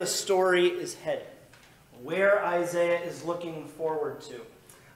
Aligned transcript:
the 0.00 0.06
story 0.06 0.66
is 0.66 0.94
headed, 0.94 1.26
where 2.02 2.42
Isaiah 2.42 3.00
is 3.00 3.22
looking 3.22 3.68
forward 3.68 4.22
to. 4.22 4.40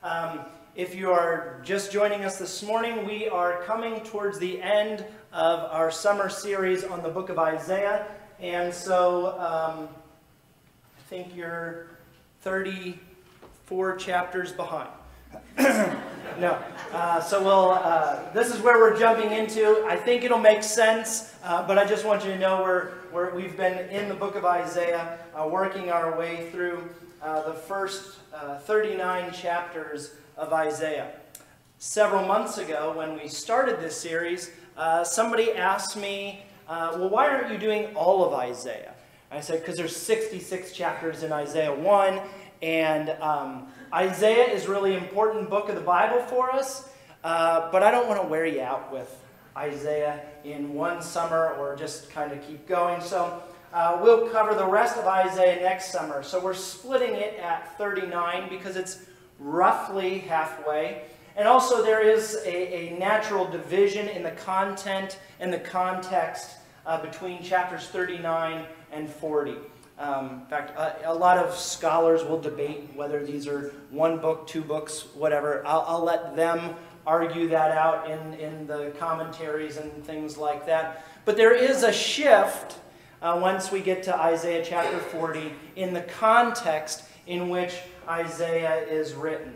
Um, 0.03 0.41
if 0.75 0.95
you 0.95 1.11
are 1.11 1.61
just 1.63 1.93
joining 1.93 2.25
us 2.25 2.39
this 2.39 2.63
morning, 2.63 3.05
we 3.05 3.29
are 3.29 3.63
coming 3.65 4.01
towards 4.01 4.39
the 4.39 4.63
end 4.63 5.05
of 5.31 5.61
our 5.71 5.91
summer 5.91 6.31
series 6.31 6.85
on 6.85 7.03
the 7.03 7.11
book 7.11 7.29
of 7.29 7.39
Isaiah. 7.39 8.07
And 8.41 8.73
so 8.73 9.39
um, 9.39 9.89
I 10.97 11.03
think 11.11 11.37
you're 11.37 11.91
34 12.41 13.97
chapters 13.97 14.53
behind. 14.53 14.89
no. 16.39 16.63
Uh, 16.93 17.21
so 17.21 17.43
we'll, 17.43 17.71
uh, 17.71 18.33
this 18.33 18.55
is 18.55 18.61
where 18.61 18.79
we're 18.79 18.99
jumping 18.99 19.31
into. 19.33 19.85
I 19.87 19.97
think 19.97 20.25
it'll 20.25 20.39
make 20.39 20.63
sense, 20.63 21.35
uh, 21.45 21.67
but 21.67 21.79
I 21.79 21.85
just 21.85 22.05
want 22.05 22.25
you 22.25 22.31
to 22.33 22.39
know 22.39 22.63
we're, 22.63 22.93
we're, 23.13 23.35
we've 23.35 23.57
been 23.57 23.89
in 23.91 24.09
the 24.09 24.15
book 24.15 24.35
of 24.35 24.45
Isaiah, 24.45 25.19
uh, 25.35 25.47
working 25.49 25.91
our 25.91 26.19
way 26.19 26.51
through 26.51 26.89
uh, 27.23 27.43
the 27.43 27.55
first 27.55 28.19
uh, 28.35 28.59
39 28.59 29.33
chapters 29.33 30.15
of 30.37 30.53
Isaiah. 30.53 31.13
Several 31.79 32.27
months 32.27 32.59
ago, 32.59 32.93
when 32.97 33.15
we 33.15 33.29
started 33.29 33.81
this 33.81 34.01
series, 34.01 34.51
somebody 35.05 35.53
asked 35.53 35.97
me, 35.97 36.45
well, 36.69 37.09
why 37.09 37.29
aren't 37.29 37.53
you 37.53 37.59
doing 37.59 37.95
all 37.95 38.25
of 38.25 38.33
Isaiah? 38.33 38.95
I 39.31 39.41
said, 39.41 39.61
because 39.61 39.77
there's 39.77 39.97
66 39.97 40.73
chapters 40.73 41.25
in 41.25 41.33
Isaiah 41.33 41.75
1, 41.75 42.21
and 42.63 43.11
um, 43.21 43.67
Isaiah 43.95 44.53
is 44.53 44.67
really 44.67 44.97
important 44.97 45.49
book 45.49 45.69
of 45.69 45.77
the 45.77 45.81
Bible 45.81 46.21
for 46.23 46.51
us, 46.51 46.91
uh, 47.23 47.71
but 47.71 47.85
I 47.85 47.93
don't 47.93 48.09
want 48.09 48.21
to 48.21 48.27
wear 48.27 48.45
you 48.45 48.61
out 48.61 48.93
with 48.93 49.09
Isaiah 49.57 50.21
in 50.43 50.75
one 50.75 51.01
summer 51.01 51.55
or 51.55 51.77
just 51.77 52.11
kind 52.11 52.33
of 52.33 52.45
keep 52.45 52.67
going. 52.67 53.01
So 53.01 53.41
uh, 53.73 54.01
we'll 54.03 54.29
cover 54.31 54.53
the 54.53 54.67
rest 54.67 54.97
of 54.97 55.05
Isaiah 55.07 55.63
next 55.63 55.93
summer. 55.93 56.25
So 56.25 56.43
we're 56.43 56.55
splitting 56.55 57.15
it 57.15 57.39
at 57.39 57.79
39 57.79 58.49
because 58.49 58.75
it's 58.75 59.07
roughly 59.39 60.19
halfway. 60.19 61.03
And 61.37 61.47
also 61.47 61.81
there 61.81 62.01
is 62.01 62.35
a, 62.45 62.89
a 62.89 62.99
natural 62.99 63.49
division 63.49 64.09
in 64.09 64.25
the 64.25 64.33
content 64.33 65.21
and 65.39 65.53
the 65.53 65.61
context 65.61 66.57
uh, 66.85 67.01
between 67.01 67.45
chapters 67.45 67.87
39 67.87 68.67
and 68.91 69.09
40. 69.09 69.55
Um, 69.99 70.41
in 70.43 70.47
fact, 70.47 70.77
a, 70.77 71.13
a, 71.13 71.15
lot 71.15 71.39
of 71.39 71.55
scholars 71.55 72.25
will 72.25 72.41
debate 72.41 72.91
whether 72.97 73.25
these 73.25 73.47
are 73.47 73.73
one 73.91 74.19
book, 74.19 74.47
two 74.47 74.63
books, 74.63 75.07
whatever. 75.15 75.65
I'll, 75.65 75.85
I'll 75.87 76.05
let 76.05 76.35
them 76.35 76.75
argue 77.07 77.49
that 77.49 77.71
out 77.71 78.11
in, 78.11 78.35
in 78.35 78.67
the 78.67 78.93
commentaries 78.99 79.77
and 79.77 80.05
things 80.05 80.37
like 80.37 80.67
that. 80.67 81.05
But 81.25 81.37
there 81.37 81.55
is 81.55 81.85
a 81.85 81.93
shift 81.93 82.77
uh, 83.23 83.39
once 83.41 83.71
we 83.71 83.81
get 83.81 84.03
to 84.05 84.17
Isaiah 84.17 84.65
chapter 84.65 84.99
40 84.99 85.53
in 85.77 85.95
the 85.95 86.03
context 86.03 87.05
in 87.27 87.49
which 87.49 87.75
Isaiah 88.09 88.83
is 88.83 89.15
written. 89.15 89.55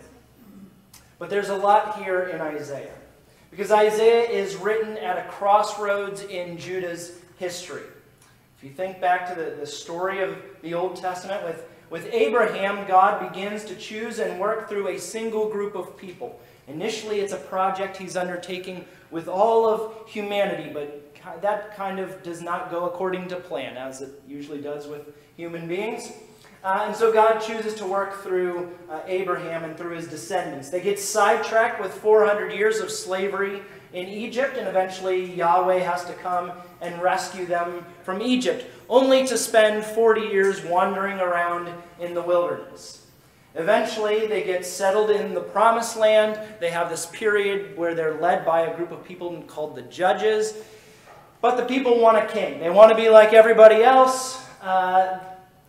But 1.18 1.30
there's 1.30 1.48
a 1.48 1.56
lot 1.56 2.02
here 2.02 2.22
in 2.22 2.40
Isaiah. 2.40 2.94
Because 3.50 3.72
Isaiah 3.72 4.28
is 4.28 4.56
written 4.56 4.96
at 4.98 5.18
a 5.18 5.28
crossroads 5.28 6.22
in 6.22 6.58
Judah's 6.58 7.18
history. 7.38 7.82
If 8.58 8.64
you 8.64 8.70
think 8.70 9.00
back 9.00 9.28
to 9.28 9.40
the, 9.40 9.52
the 9.52 9.66
story 9.66 10.20
of 10.20 10.36
the 10.62 10.74
Old 10.74 10.96
Testament, 10.96 11.44
with, 11.44 11.68
with 11.90 12.12
Abraham, 12.12 12.88
God 12.88 13.32
begins 13.32 13.64
to 13.66 13.76
choose 13.76 14.18
and 14.18 14.40
work 14.40 14.68
through 14.68 14.88
a 14.88 14.98
single 14.98 15.48
group 15.48 15.76
of 15.76 15.96
people. 15.96 16.40
Initially, 16.66 17.20
it's 17.20 17.32
a 17.32 17.36
project 17.36 17.96
he's 17.96 18.16
undertaking 18.16 18.84
with 19.12 19.28
all 19.28 19.64
of 19.64 20.08
humanity, 20.08 20.72
but 20.74 21.14
that 21.40 21.76
kind 21.76 22.00
of 22.00 22.20
does 22.24 22.42
not 22.42 22.68
go 22.68 22.86
according 22.86 23.28
to 23.28 23.36
plan, 23.36 23.76
as 23.76 24.00
it 24.00 24.20
usually 24.26 24.60
does 24.60 24.88
with 24.88 25.14
human 25.36 25.68
beings. 25.68 26.10
Uh, 26.64 26.82
and 26.88 26.96
so 26.96 27.12
God 27.12 27.38
chooses 27.38 27.76
to 27.76 27.86
work 27.86 28.24
through 28.24 28.76
uh, 28.90 29.02
Abraham 29.06 29.62
and 29.62 29.76
through 29.76 29.94
his 29.94 30.08
descendants. 30.08 30.68
They 30.68 30.80
get 30.80 30.98
sidetracked 30.98 31.80
with 31.80 31.94
400 31.94 32.52
years 32.52 32.80
of 32.80 32.90
slavery 32.90 33.62
in 33.92 34.08
Egypt, 34.08 34.56
and 34.56 34.66
eventually 34.66 35.32
Yahweh 35.32 35.78
has 35.78 36.04
to 36.06 36.12
come 36.14 36.50
and 36.80 37.00
rescue 37.02 37.46
them 37.46 37.84
from 38.02 38.22
Egypt, 38.22 38.66
only 38.88 39.26
to 39.26 39.36
spend 39.36 39.84
40 39.84 40.22
years 40.22 40.64
wandering 40.64 41.18
around 41.18 41.72
in 41.98 42.14
the 42.14 42.22
wilderness. 42.22 43.06
Eventually, 43.54 44.26
they 44.26 44.44
get 44.44 44.64
settled 44.64 45.10
in 45.10 45.34
the 45.34 45.40
promised 45.40 45.96
land. 45.96 46.38
They 46.60 46.70
have 46.70 46.90
this 46.90 47.06
period 47.06 47.76
where 47.76 47.94
they're 47.94 48.20
led 48.20 48.44
by 48.44 48.62
a 48.62 48.76
group 48.76 48.92
of 48.92 49.04
people 49.04 49.42
called 49.48 49.74
the 49.74 49.82
judges. 49.82 50.54
But 51.40 51.56
the 51.56 51.64
people 51.64 52.00
want 52.00 52.18
a 52.18 52.26
king. 52.26 52.60
They 52.60 52.70
want 52.70 52.90
to 52.90 52.96
be 52.96 53.08
like 53.08 53.32
everybody 53.32 53.82
else. 53.82 54.44
Uh, 54.62 55.18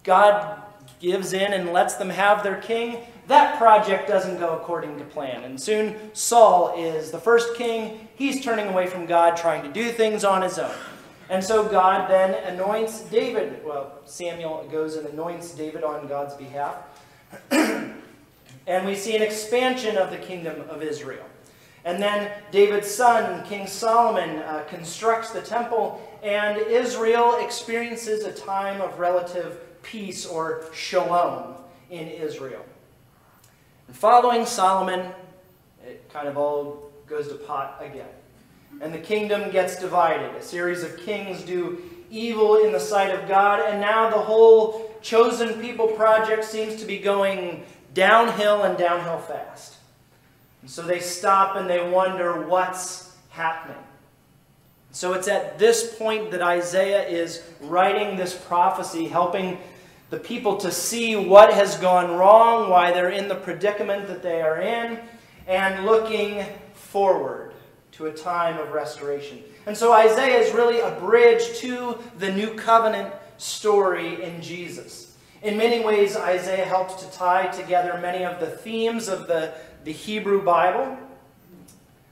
God 0.03 0.61
gives 0.99 1.33
in 1.33 1.53
and 1.53 1.71
lets 1.71 1.95
them 1.95 2.09
have 2.09 2.43
their 2.43 2.57
king. 2.61 2.99
That 3.27 3.57
project 3.57 4.07
doesn't 4.07 4.39
go 4.39 4.55
according 4.55 4.97
to 4.97 5.05
plan. 5.05 5.43
And 5.43 5.59
soon 5.59 5.95
Saul 6.13 6.73
is 6.75 7.11
the 7.11 7.19
first 7.19 7.55
king. 7.55 8.07
He's 8.15 8.43
turning 8.43 8.67
away 8.67 8.87
from 8.87 9.05
God, 9.05 9.37
trying 9.37 9.63
to 9.63 9.69
do 9.71 9.91
things 9.91 10.23
on 10.23 10.41
his 10.41 10.57
own. 10.57 10.75
And 11.29 11.43
so 11.43 11.67
God 11.67 12.09
then 12.09 12.33
anoints 12.51 13.01
David. 13.01 13.63
Well, 13.63 13.99
Samuel 14.05 14.67
goes 14.71 14.95
and 14.95 15.07
anoints 15.07 15.51
David 15.51 15.83
on 15.83 16.07
God's 16.07 16.33
behalf. 16.33 16.75
and 17.51 18.85
we 18.85 18.95
see 18.95 19.15
an 19.15 19.21
expansion 19.21 19.95
of 19.95 20.09
the 20.09 20.17
kingdom 20.17 20.67
of 20.69 20.81
Israel. 20.81 21.25
And 21.85 22.01
then 22.01 22.31
David's 22.51 22.89
son, 22.89 23.45
King 23.45 23.67
Solomon, 23.67 24.39
uh, 24.39 24.65
constructs 24.67 25.29
the 25.29 25.41
temple, 25.41 26.01
and 26.23 26.57
Israel 26.57 27.37
experiences 27.39 28.25
a 28.25 28.33
time 28.33 28.81
of 28.81 28.99
relative 28.99 29.81
peace 29.83 30.25
or 30.25 30.65
shalom 30.73 31.55
in 31.89 32.07
Israel. 32.07 32.65
And 33.87 33.95
following 33.95 34.45
Solomon, 34.45 35.11
it 35.85 36.09
kind 36.11 36.27
of 36.27 36.37
all 36.37 36.91
goes 37.07 37.27
to 37.29 37.35
pot 37.35 37.81
again. 37.81 38.09
And 38.81 38.93
the 38.93 38.99
kingdom 38.99 39.51
gets 39.51 39.79
divided. 39.79 40.35
A 40.35 40.41
series 40.41 40.83
of 40.83 40.97
kings 40.97 41.41
do 41.41 41.81
evil 42.09 42.57
in 42.57 42.71
the 42.71 42.79
sight 42.79 43.13
of 43.13 43.27
God, 43.27 43.61
and 43.67 43.79
now 43.81 44.09
the 44.09 44.17
whole 44.17 44.95
chosen 45.01 45.61
people 45.61 45.87
project 45.87 46.43
seems 46.43 46.75
to 46.77 46.85
be 46.85 46.97
going 46.97 47.63
downhill 47.93 48.63
and 48.63 48.77
downhill 48.77 49.19
fast. 49.19 49.75
And 50.61 50.69
so 50.69 50.81
they 50.81 50.99
stop 50.99 51.55
and 51.55 51.69
they 51.69 51.89
wonder 51.89 52.45
what's 52.47 53.15
happening. 53.29 53.81
So 54.91 55.13
it's 55.13 55.27
at 55.27 55.59
this 55.59 55.95
point 55.97 56.31
that 56.31 56.41
Isaiah 56.41 57.07
is 57.07 57.43
writing 57.61 58.17
this 58.17 58.33
prophecy, 58.33 59.07
helping 59.07 59.59
the 60.09 60.17
people 60.17 60.57
to 60.57 60.71
see 60.71 61.15
what 61.15 61.53
has 61.53 61.77
gone 61.77 62.17
wrong, 62.17 62.69
why 62.69 62.91
they're 62.91 63.09
in 63.09 63.27
the 63.27 63.35
predicament 63.35 64.07
that 64.07 64.23
they 64.23 64.41
are 64.41 64.59
in, 64.59 64.99
and 65.47 65.85
looking 65.85 66.43
forward 66.73 67.48
to 67.99 68.05
a 68.05 68.13
time 68.13 68.57
of 68.57 68.71
restoration. 68.71 69.43
And 69.65 69.75
so 69.75 69.91
Isaiah 69.91 70.39
is 70.39 70.53
really 70.53 70.79
a 70.79 70.97
bridge 71.01 71.57
to 71.57 71.99
the 72.17 72.31
new 72.31 72.53
covenant 72.53 73.13
story 73.37 74.23
in 74.23 74.41
Jesus. 74.41 75.17
In 75.41 75.57
many 75.57 75.83
ways, 75.83 76.15
Isaiah 76.15 76.63
helps 76.63 77.03
to 77.03 77.11
tie 77.11 77.47
together 77.47 77.99
many 78.01 78.23
of 78.23 78.39
the 78.39 78.47
themes 78.47 79.09
of 79.09 79.27
the, 79.27 79.53
the 79.83 79.91
Hebrew 79.91 80.41
Bible. 80.41 80.97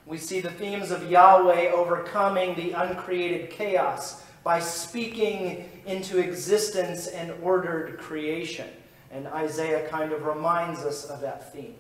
We 0.06 0.18
see 0.18 0.42
the 0.42 0.52
themes 0.52 0.92
of 0.92 1.10
Yahweh 1.10 1.72
overcoming 1.72 2.56
the 2.56 2.72
uncreated 2.72 3.50
chaos 3.50 4.26
by 4.44 4.60
speaking 4.60 5.70
into 5.86 6.20
existence 6.20 7.08
and 7.08 7.32
ordered 7.42 7.98
creation. 7.98 8.68
And 9.10 9.28
Isaiah 9.28 9.88
kind 9.88 10.12
of 10.12 10.26
reminds 10.26 10.82
us 10.82 11.06
of 11.06 11.22
that 11.22 11.54
theme. 11.54 11.76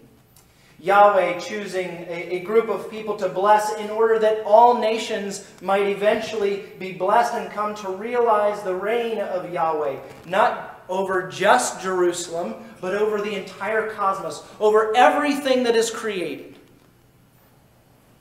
Yahweh 0.79 1.39
choosing 1.39 1.89
a, 2.07 2.35
a, 2.35 2.39
group 2.41 2.69
of 2.69 2.89
people 2.91 3.17
to 3.17 3.27
bless 3.27 3.73
in 3.77 3.89
order 3.89 4.19
that 4.19 4.43
all 4.45 4.79
nations 4.79 5.49
might 5.59 5.88
eventually 5.88 6.65
be 6.77 6.91
blessed 6.91 7.33
and 7.33 7.51
come 7.51 7.74
to 7.75 7.89
realize 7.89 8.62
the 8.62 8.75
reign 8.75 9.18
of 9.18 9.51
Yahweh, 9.51 9.97
not 10.27 10.83
over 10.88 11.27
just 11.29 11.81
Jerusalem, 11.81 12.56
but 12.79 12.94
over 12.94 13.21
the 13.21 13.33
entire 13.33 13.91
cosmos, 13.94 14.44
over 14.59 14.95
everything 14.95 15.63
that 15.63 15.75
is 15.75 15.89
created. 15.89 16.56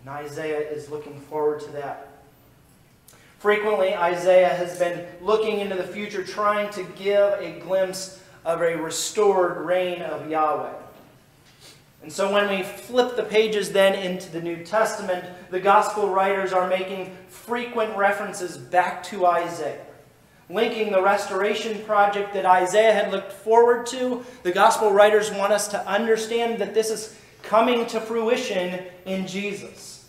And 0.00 0.08
Isaiah 0.08 0.61
is 0.61 0.88
looking 0.88 1.20
forward 1.20 1.61
to 1.61 1.73
that. 1.73 2.08
Frequently, 3.38 3.94
Isaiah 3.94 4.49
has 4.49 4.79
been 4.79 5.06
looking 5.20 5.61
into 5.61 5.76
the 5.76 5.87
future, 5.87 6.25
trying 6.25 6.70
to 6.70 6.85
give 6.97 7.35
a 7.38 7.61
glimpse 7.61 8.23
of 8.47 8.62
a 8.62 8.76
restored 8.76 9.58
reign 9.58 10.00
of 10.00 10.31
Yahweh. 10.31 10.73
And 12.06 12.12
so 12.12 12.32
when 12.32 12.49
we 12.49 12.62
flip 12.62 13.17
the 13.17 13.25
pages 13.25 13.73
then 13.73 13.97
into 13.97 14.31
the 14.31 14.41
New 14.41 14.64
Testament, 14.64 15.25
the 15.50 15.58
gospel 15.58 16.08
writers 16.08 16.53
are 16.53 16.69
making 16.69 17.11
frequent 17.26 17.97
references 17.97 18.56
back 18.56 19.03
to 19.06 19.26
Isaiah. 19.26 19.85
Linking 20.49 20.93
the 20.93 21.03
restoration 21.03 21.82
project 21.82 22.32
that 22.35 22.47
Isaiah 22.47 22.93
had 22.93 23.11
looked 23.11 23.32
forward 23.32 23.87
to, 23.87 24.25
the 24.44 24.53
gospel 24.53 24.93
writers 24.93 25.32
want 25.32 25.53
us 25.53 25.67
to 25.67 25.85
understand 25.85 26.61
that 26.61 26.75
this 26.75 26.91
is 26.91 27.19
coming 27.43 27.87
to 27.87 28.00
fruition 28.00 28.85
in 29.05 29.26
Jesus. 29.26 30.08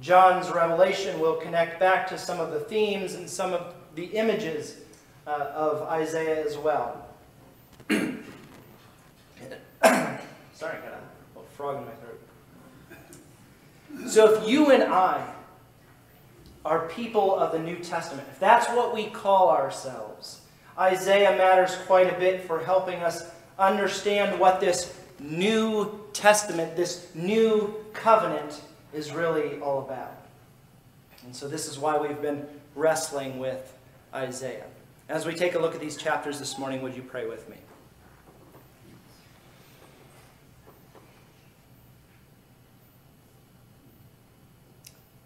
John's 0.00 0.50
revelation 0.50 1.20
will 1.20 1.36
connect 1.36 1.78
back 1.78 2.08
to 2.08 2.18
some 2.18 2.40
of 2.40 2.50
the 2.50 2.58
themes 2.58 3.14
and 3.14 3.30
some 3.30 3.54
of 3.54 3.76
the 3.94 4.06
images 4.06 4.74
uh, 5.24 5.52
of 5.54 5.82
Isaiah 5.82 6.44
as 6.44 6.58
well. 6.58 7.06
Sorry, 10.54 10.76
I 10.76 10.80
got 10.80 10.92
a 10.92 11.00
little 11.34 11.48
frog 11.56 11.78
in 11.78 11.84
my 11.84 11.92
throat. 11.92 12.20
So 14.08 14.34
if 14.34 14.48
you 14.48 14.70
and 14.70 14.82
I 14.82 15.32
are 16.64 16.88
people 16.88 17.36
of 17.36 17.52
the 17.52 17.58
New 17.58 17.76
Testament, 17.76 18.26
if 18.30 18.40
that's 18.40 18.66
what 18.68 18.94
we 18.94 19.06
call 19.06 19.50
ourselves, 19.50 20.40
Isaiah 20.78 21.36
matters 21.36 21.76
quite 21.86 22.12
a 22.12 22.18
bit 22.18 22.42
for 22.42 22.64
helping 22.64 23.00
us 23.00 23.30
understand 23.58 24.40
what 24.40 24.60
this 24.60 24.98
New 25.20 26.00
Testament, 26.12 26.76
this 26.76 27.08
new 27.14 27.74
covenant, 27.92 28.60
is 28.92 29.12
really 29.12 29.60
all 29.60 29.80
about. 29.80 30.26
And 31.24 31.34
so 31.34 31.48
this 31.48 31.68
is 31.68 31.78
why 31.78 31.98
we've 31.98 32.20
been 32.20 32.46
wrestling 32.74 33.38
with 33.38 33.76
Isaiah. 34.12 34.66
As 35.08 35.26
we 35.26 35.34
take 35.34 35.54
a 35.54 35.58
look 35.58 35.74
at 35.74 35.80
these 35.80 35.96
chapters 35.96 36.38
this 36.38 36.58
morning, 36.58 36.82
would 36.82 36.94
you 36.94 37.02
pray 37.02 37.26
with 37.26 37.48
me? 37.48 37.56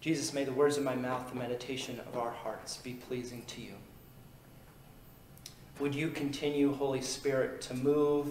Jesus, 0.01 0.33
may 0.33 0.45
the 0.45 0.53
words 0.53 0.77
of 0.77 0.83
my 0.83 0.95
mouth, 0.95 1.29
the 1.29 1.37
meditation 1.37 1.99
of 2.07 2.17
our 2.17 2.31
hearts 2.31 2.77
be 2.77 2.93
pleasing 2.93 3.43
to 3.47 3.61
you. 3.61 3.73
Would 5.79 5.93
you 5.93 6.09
continue, 6.09 6.73
Holy 6.73 7.01
Spirit, 7.01 7.61
to 7.63 7.73
move, 7.73 8.29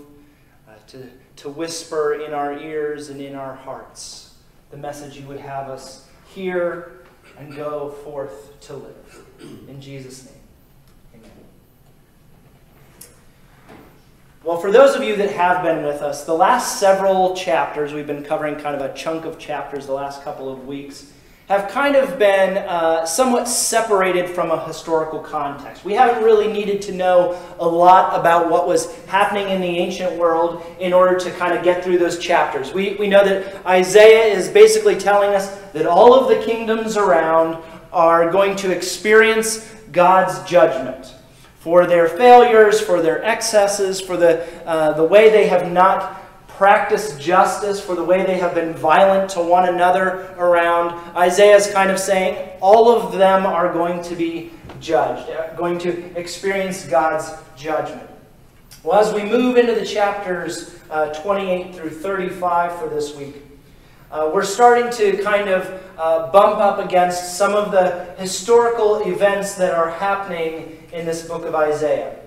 uh, 0.66 0.72
to, 0.88 1.08
to 1.36 1.48
whisper 1.48 2.14
in 2.14 2.32
our 2.32 2.58
ears 2.58 3.08
and 3.10 3.20
in 3.20 3.34
our 3.34 3.54
hearts 3.54 4.34
the 4.70 4.76
message 4.76 5.16
you 5.16 5.26
would 5.26 5.40
have 5.40 5.68
us 5.68 6.06
hear 6.34 7.00
and 7.38 7.54
go 7.54 7.90
forth 8.04 8.60
to 8.60 8.74
live. 8.74 9.24
In 9.68 9.80
Jesus' 9.80 10.26
name, 10.26 10.34
amen. 11.14 11.30
Well, 14.42 14.58
for 14.58 14.70
those 14.70 14.94
of 14.94 15.02
you 15.02 15.16
that 15.16 15.30
have 15.30 15.62
been 15.62 15.84
with 15.84 16.02
us, 16.02 16.24
the 16.24 16.34
last 16.34 16.80
several 16.80 17.34
chapters, 17.34 17.92
we've 17.92 18.06
been 18.06 18.24
covering 18.24 18.56
kind 18.56 18.74
of 18.74 18.82
a 18.82 18.92
chunk 18.94 19.24
of 19.24 19.38
chapters 19.38 19.86
the 19.86 19.92
last 19.92 20.22
couple 20.22 20.52
of 20.52 20.66
weeks 20.66 21.12
have 21.48 21.70
kind 21.70 21.96
of 21.96 22.18
been 22.18 22.58
uh, 22.58 23.06
somewhat 23.06 23.48
separated 23.48 24.28
from 24.28 24.50
a 24.50 24.66
historical 24.66 25.18
context. 25.18 25.82
We 25.82 25.94
haven't 25.94 26.22
really 26.22 26.52
needed 26.52 26.82
to 26.82 26.92
know 26.92 27.40
a 27.58 27.66
lot 27.66 28.20
about 28.20 28.50
what 28.50 28.68
was 28.68 28.94
happening 29.06 29.48
in 29.48 29.62
the 29.62 29.66
ancient 29.66 30.12
world 30.18 30.62
in 30.78 30.92
order 30.92 31.18
to 31.18 31.30
kind 31.32 31.56
of 31.56 31.64
get 31.64 31.82
through 31.82 31.98
those 31.98 32.18
chapters. 32.18 32.74
We, 32.74 32.96
we 32.96 33.08
know 33.08 33.24
that 33.24 33.64
Isaiah 33.66 34.34
is 34.34 34.50
basically 34.50 34.96
telling 34.96 35.34
us 35.34 35.58
that 35.72 35.86
all 35.86 36.12
of 36.12 36.28
the 36.28 36.44
kingdoms 36.44 36.98
around 36.98 37.64
are 37.94 38.30
going 38.30 38.54
to 38.56 38.70
experience 38.70 39.74
God's 39.90 40.46
judgment 40.48 41.14
for 41.60 41.86
their 41.86 42.08
failures, 42.08 42.78
for 42.78 43.00
their 43.00 43.24
excesses, 43.24 44.02
for 44.02 44.18
the, 44.18 44.46
uh, 44.66 44.92
the 44.92 45.04
way 45.04 45.30
they 45.30 45.48
have 45.48 45.72
not 45.72 46.17
practice 46.58 47.16
justice 47.18 47.80
for 47.80 47.94
the 47.94 48.02
way 48.02 48.26
they 48.26 48.36
have 48.36 48.52
been 48.52 48.74
violent 48.74 49.30
to 49.30 49.40
one 49.40 49.68
another 49.68 50.34
around. 50.38 50.90
Isaiah 51.16 51.54
is 51.54 51.70
kind 51.70 51.88
of 51.88 52.00
saying 52.00 52.50
all 52.60 52.90
of 52.90 53.12
them 53.12 53.46
are 53.46 53.72
going 53.72 54.02
to 54.02 54.16
be 54.16 54.50
judged, 54.80 55.30
going 55.56 55.78
to 55.78 56.18
experience 56.18 56.84
God's 56.84 57.30
judgment. 57.56 58.10
Well, 58.82 58.98
as 58.98 59.14
we 59.14 59.22
move 59.22 59.56
into 59.56 59.72
the 59.76 59.86
chapters 59.86 60.76
uh, 60.90 61.14
28 61.14 61.76
through 61.76 61.90
35 61.90 62.76
for 62.80 62.88
this 62.88 63.14
week, 63.14 63.36
uh, 64.10 64.28
we're 64.34 64.44
starting 64.44 64.90
to 64.94 65.22
kind 65.22 65.48
of 65.48 65.80
uh, 65.96 66.32
bump 66.32 66.58
up 66.58 66.84
against 66.84 67.36
some 67.36 67.54
of 67.54 67.70
the 67.70 68.16
historical 68.18 69.08
events 69.08 69.54
that 69.54 69.74
are 69.74 69.90
happening 69.90 70.82
in 70.92 71.06
this 71.06 71.22
book 71.22 71.44
of 71.44 71.54
Isaiah. 71.54 72.17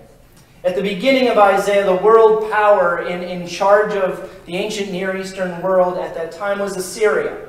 At 0.64 0.76
the 0.76 0.82
beginning 0.82 1.26
of 1.28 1.38
Isaiah, 1.38 1.84
the 1.84 1.96
world 1.96 2.48
power 2.52 3.02
in, 3.02 3.20
in 3.22 3.48
charge 3.48 3.94
of 3.94 4.30
the 4.46 4.56
ancient 4.56 4.92
Near 4.92 5.16
Eastern 5.16 5.60
world 5.60 5.98
at 5.98 6.14
that 6.14 6.30
time 6.30 6.60
was 6.60 6.76
Assyria. 6.76 7.48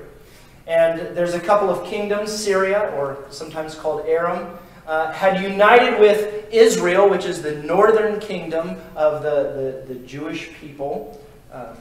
And 0.65 1.15
there's 1.15 1.35
a 1.35 1.39
couple 1.39 1.69
of 1.69 1.85
kingdoms, 1.85 2.31
Syria, 2.31 2.91
or 2.97 3.23
sometimes 3.29 3.75
called 3.75 4.07
Aram, 4.07 4.57
uh, 4.87 5.11
had 5.11 5.43
united 5.43 5.99
with 5.99 6.51
Israel, 6.51 7.07
which 7.07 7.25
is 7.25 7.43
the 7.43 7.61
northern 7.61 8.19
kingdom 8.19 8.77
of 8.95 9.21
the, 9.21 9.83
the, 9.87 9.93
the 9.93 9.99
Jewish 10.07 10.51
people. 10.59 11.23
Um, 11.51 11.77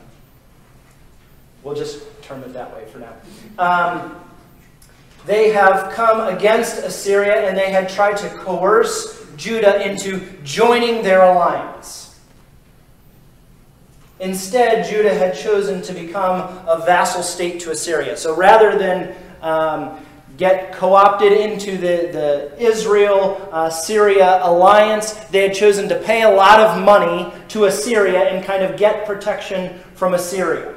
we'll 1.62 1.74
just 1.74 2.02
term 2.20 2.42
it 2.42 2.52
that 2.52 2.74
way 2.76 2.84
for 2.86 2.98
now. 2.98 3.14
Um, 3.58 4.16
they 5.24 5.50
have 5.52 5.92
come 5.92 6.34
against 6.36 6.78
Assyria 6.78 7.48
and 7.48 7.56
they 7.56 7.70
had 7.70 7.88
tried 7.88 8.18
to 8.18 8.28
coerce 8.28 9.21
Judah 9.42 9.88
into 9.88 10.20
joining 10.44 11.02
their 11.02 11.22
alliance. 11.22 12.20
Instead, 14.20 14.88
Judah 14.88 15.12
had 15.12 15.36
chosen 15.36 15.82
to 15.82 15.92
become 15.92 16.42
a 16.68 16.80
vassal 16.86 17.24
state 17.24 17.58
to 17.60 17.72
Assyria. 17.72 18.16
So 18.16 18.36
rather 18.36 18.78
than 18.78 19.16
um, 19.40 19.98
get 20.36 20.72
co 20.72 20.94
opted 20.94 21.32
into 21.32 21.72
the, 21.72 22.08
the 22.12 22.54
Israel 22.56 23.48
uh, 23.50 23.68
Syria 23.68 24.40
alliance, 24.44 25.14
they 25.32 25.48
had 25.48 25.54
chosen 25.54 25.88
to 25.88 25.98
pay 25.98 26.22
a 26.22 26.30
lot 26.30 26.60
of 26.60 26.80
money 26.80 27.32
to 27.48 27.64
Assyria 27.64 28.30
and 28.30 28.44
kind 28.44 28.62
of 28.62 28.78
get 28.78 29.06
protection 29.06 29.76
from 29.94 30.14
Assyria. 30.14 30.72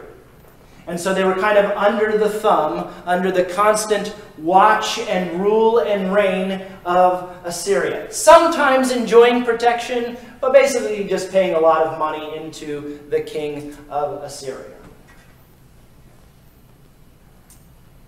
And 0.88 1.00
so 1.00 1.14
they 1.14 1.24
were 1.24 1.36
kind 1.36 1.58
of 1.58 1.72
under 1.72 2.18
the 2.18 2.30
thumb, 2.30 2.94
under 3.06 3.32
the 3.32 3.44
constant 3.44 4.16
watch 4.38 5.00
and 5.00 5.42
rule 5.42 5.80
and 5.80 6.14
reign 6.14 6.62
of 6.86 7.36
Assyria. 7.44 8.12
Sometimes 8.14 8.92
enjoying 8.92 9.44
protection, 9.44 10.18
but 10.42 10.54
basically 10.54 11.08
just 11.08 11.32
paying 11.32 11.56
a 11.56 11.60
lot 11.60 11.88
of 11.88 11.98
money 11.98 12.38
into 12.38 13.00
the 13.10 13.22
king 13.22 13.76
of 13.90 14.22
Assyria. 14.22 14.76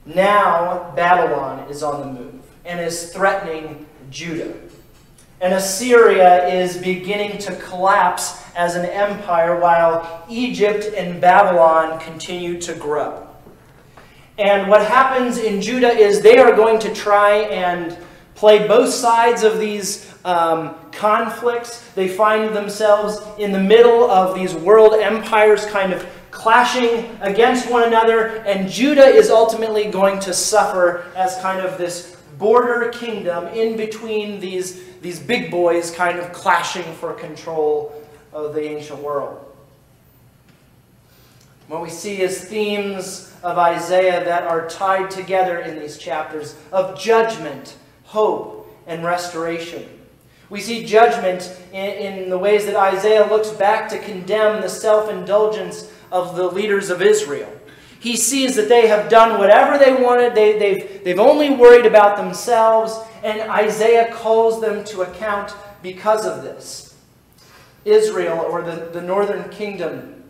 Now 0.05 0.93
Babylon 0.95 1.69
is 1.69 1.81
on 1.81 1.99
the 1.99 2.21
move 2.21 2.41
and 2.63 2.79
is 2.79 3.11
threatening 3.11 3.87
Judah. 4.09 4.53
And 5.39 5.53
Assyria 5.53 6.47
is 6.47 6.77
beginning 6.77 7.37
to 7.39 7.55
collapse 7.57 8.43
as 8.55 8.75
an 8.75 8.85
empire 8.85 9.59
while 9.59 10.25
Egypt 10.27 10.93
and 10.95 11.21
Babylon 11.21 11.99
continue 11.99 12.59
to 12.61 12.73
grow. 12.73 13.27
And 14.39 14.69
what 14.69 14.85
happens 14.85 15.37
in 15.37 15.61
Judah 15.61 15.91
is 15.91 16.21
they 16.21 16.37
are 16.37 16.55
going 16.55 16.79
to 16.79 16.93
try 16.93 17.37
and 17.37 17.97
play 18.33 18.67
both 18.67 18.93
sides 18.93 19.43
of 19.43 19.59
these 19.59 20.13
um, 20.25 20.75
conflicts. 20.91 21.81
They 21.91 22.07
find 22.07 22.55
themselves 22.55 23.19
in 23.39 23.51
the 23.51 23.59
middle 23.59 24.09
of 24.09 24.35
these 24.35 24.53
world 24.53 24.93
empires 24.93 25.65
kind 25.65 25.93
of 25.93 26.05
clashing 26.29 27.17
against 27.21 27.69
one 27.69 27.83
another, 27.83 28.43
and 28.45 28.69
Judah 28.69 29.05
is 29.05 29.31
ultimately 29.31 29.89
going 29.89 30.19
to 30.19 30.33
suffer 30.33 31.05
as 31.15 31.35
kind 31.37 31.65
of 31.65 31.79
this 31.79 32.15
border 32.37 32.89
kingdom 32.89 33.47
in 33.47 33.75
between 33.75 34.39
these, 34.39 34.83
these 35.01 35.19
big 35.19 35.51
boys 35.51 35.91
kind 35.91 36.19
of 36.19 36.31
clashing 36.33 36.93
for 36.95 37.13
control 37.13 38.03
of 38.33 38.53
the 38.53 38.63
ancient 38.63 38.99
world. 38.99 39.43
What 41.67 41.81
we 41.81 41.89
see 41.89 42.21
is 42.21 42.45
themes 42.45 43.33
of 43.43 43.57
Isaiah 43.57 44.23
that 44.23 44.43
are 44.43 44.69
tied 44.69 45.11
together 45.11 45.59
in 45.59 45.79
these 45.79 45.97
chapters 45.97 46.55
of 46.71 46.97
judgment, 46.97 47.75
hope, 48.05 48.73
and 48.87 49.03
restoration. 49.03 49.85
We 50.49 50.61
see 50.61 50.85
judgment 50.85 51.57
in, 51.73 52.23
in 52.23 52.29
the 52.29 52.37
ways 52.37 52.65
that 52.65 52.75
Isaiah 52.77 53.27
looks 53.27 53.49
back 53.49 53.89
to 53.89 53.99
condemn 53.99 54.61
the 54.61 54.69
self 54.69 55.09
indulgence 55.09 55.91
of 56.09 56.37
the 56.37 56.49
leaders 56.49 56.89
of 56.89 57.01
Israel. 57.01 57.51
He 57.99 58.15
sees 58.15 58.55
that 58.55 58.69
they 58.69 58.87
have 58.87 59.09
done 59.09 59.39
whatever 59.39 59.77
they 59.77 60.01
wanted, 60.01 60.35
they, 60.35 60.57
they've, 60.57 61.03
they've 61.03 61.19
only 61.19 61.49
worried 61.49 61.85
about 61.85 62.15
themselves, 62.15 62.97
and 63.23 63.49
Isaiah 63.49 64.13
calls 64.13 64.61
them 64.61 64.83
to 64.85 65.01
account 65.01 65.53
because 65.81 66.25
of 66.25 66.43
this. 66.43 66.95
Israel, 67.85 68.39
or 68.39 68.61
the, 68.61 68.89
the 68.91 69.01
northern 69.01 69.49
kingdom, 69.49 70.23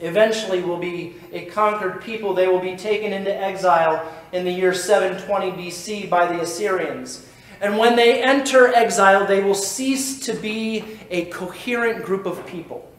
eventually 0.00 0.62
will 0.62 0.78
be 0.78 1.14
a 1.32 1.44
conquered 1.46 2.02
people. 2.02 2.34
They 2.34 2.48
will 2.48 2.60
be 2.60 2.76
taken 2.76 3.12
into 3.12 3.34
exile 3.34 4.10
in 4.32 4.44
the 4.44 4.50
year 4.50 4.74
720 4.74 5.52
BC 5.52 6.10
by 6.10 6.26
the 6.26 6.40
Assyrians. 6.40 7.26
And 7.60 7.78
when 7.78 7.96
they 7.96 8.22
enter 8.22 8.74
exile, 8.74 9.26
they 9.26 9.42
will 9.42 9.54
cease 9.54 10.20
to 10.20 10.34
be 10.34 10.84
a 11.10 11.26
coherent 11.26 12.04
group 12.04 12.26
of 12.26 12.46
people. 12.46 12.90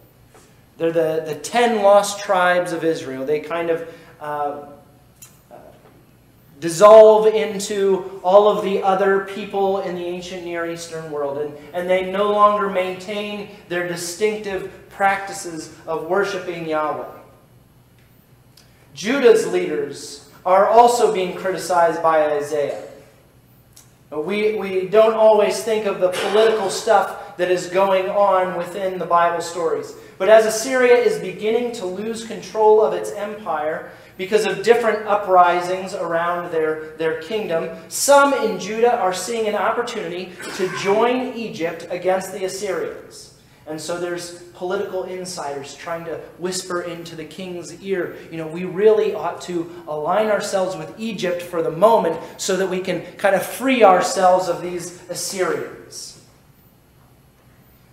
They're 0.78 0.92
the, 0.92 1.24
the 1.26 1.36
ten 1.36 1.82
lost 1.84 2.20
tribes 2.20 2.72
of 2.72 2.84
Israel. 2.84 3.26
They 3.26 3.40
kind 3.40 3.70
of 3.70 3.96
uh, 4.20 4.66
dissolve 6.60 7.28
into 7.28 8.20
all 8.24 8.48
of 8.50 8.64
the 8.64 8.82
other 8.82 9.26
people 9.26 9.82
in 9.82 9.96
the 9.96 10.06
ancient 10.06 10.46
Near 10.46 10.70
Eastern 10.72 11.12
world. 11.12 11.38
And, 11.38 11.54
and 11.74 11.90
they 11.90 12.12
no 12.12 12.32
longer 12.32 12.70
maintain 12.70 13.50
their 13.68 13.88
distinctive 13.88 14.90
practices 14.90 15.76
of 15.86 16.06
worshiping 16.06 16.68
Yahweh. 16.68 17.20
Judah's 18.94 19.46
leaders 19.48 20.30
are 20.46 20.68
also 20.68 21.14
being 21.14 21.36
criticized 21.36 22.02
by 22.02 22.32
Isaiah. 22.32 22.82
We, 24.12 24.56
we 24.56 24.88
don't 24.88 25.16
always 25.16 25.62
think 25.64 25.86
of 25.86 26.00
the 26.00 26.10
political 26.10 26.70
stuff 26.70 27.36
that 27.38 27.52
is 27.52 27.68
going 27.68 28.08
on 28.10 28.58
within 28.58 28.98
the 28.98 29.06
Bible 29.06 29.42
stories. 29.42 29.94
But 30.18 30.30
as 30.30 30.46
Assyria 30.46 30.96
is 30.96 31.20
beginning 31.20 31.74
to 31.74 31.86
lose 31.86 32.26
control 32.26 32.82
of 32.82 32.94
its 32.94 33.12
empire, 33.12 33.92
because 34.18 34.46
of 34.46 34.64
different 34.64 35.06
uprisings 35.08 35.94
around 35.94 36.52
their, 36.52 36.96
their 36.98 37.22
kingdom, 37.22 37.70
some 37.90 38.34
in 38.34 38.60
Judah 38.60 38.98
are 38.98 39.14
seeing 39.14 39.48
an 39.48 39.56
opportunity 39.56 40.32
to 40.56 40.70
join 40.80 41.34
Egypt 41.34 41.88
against 41.90 42.32
the 42.32 42.46
Assyrians. 42.46 43.34
And 43.68 43.82
so 43.82 44.00
there's 44.00 44.44
political 44.54 45.04
insiders 45.04 45.76
trying 45.76 46.06
to 46.06 46.18
whisper 46.38 46.84
into 46.84 47.16
the 47.16 47.26
king's 47.26 47.82
ear, 47.82 48.16
you 48.32 48.38
know, 48.38 48.48
we 48.48 48.64
really 48.64 49.14
ought 49.16 49.42
to 49.42 49.84
align 49.88 50.28
ourselves 50.28 50.78
with 50.78 50.94
Egypt 51.00 51.42
for 51.42 51.62
the 51.62 51.72
moment 51.72 52.20
so 52.38 52.56
that 52.58 52.70
we 52.70 52.80
can 52.80 53.02
kind 53.18 53.36
of 53.36 53.44
free 53.44 53.84
ourselves 53.84 54.48
of 54.48 54.62
these 54.62 55.02
Assyrians. 55.10 56.22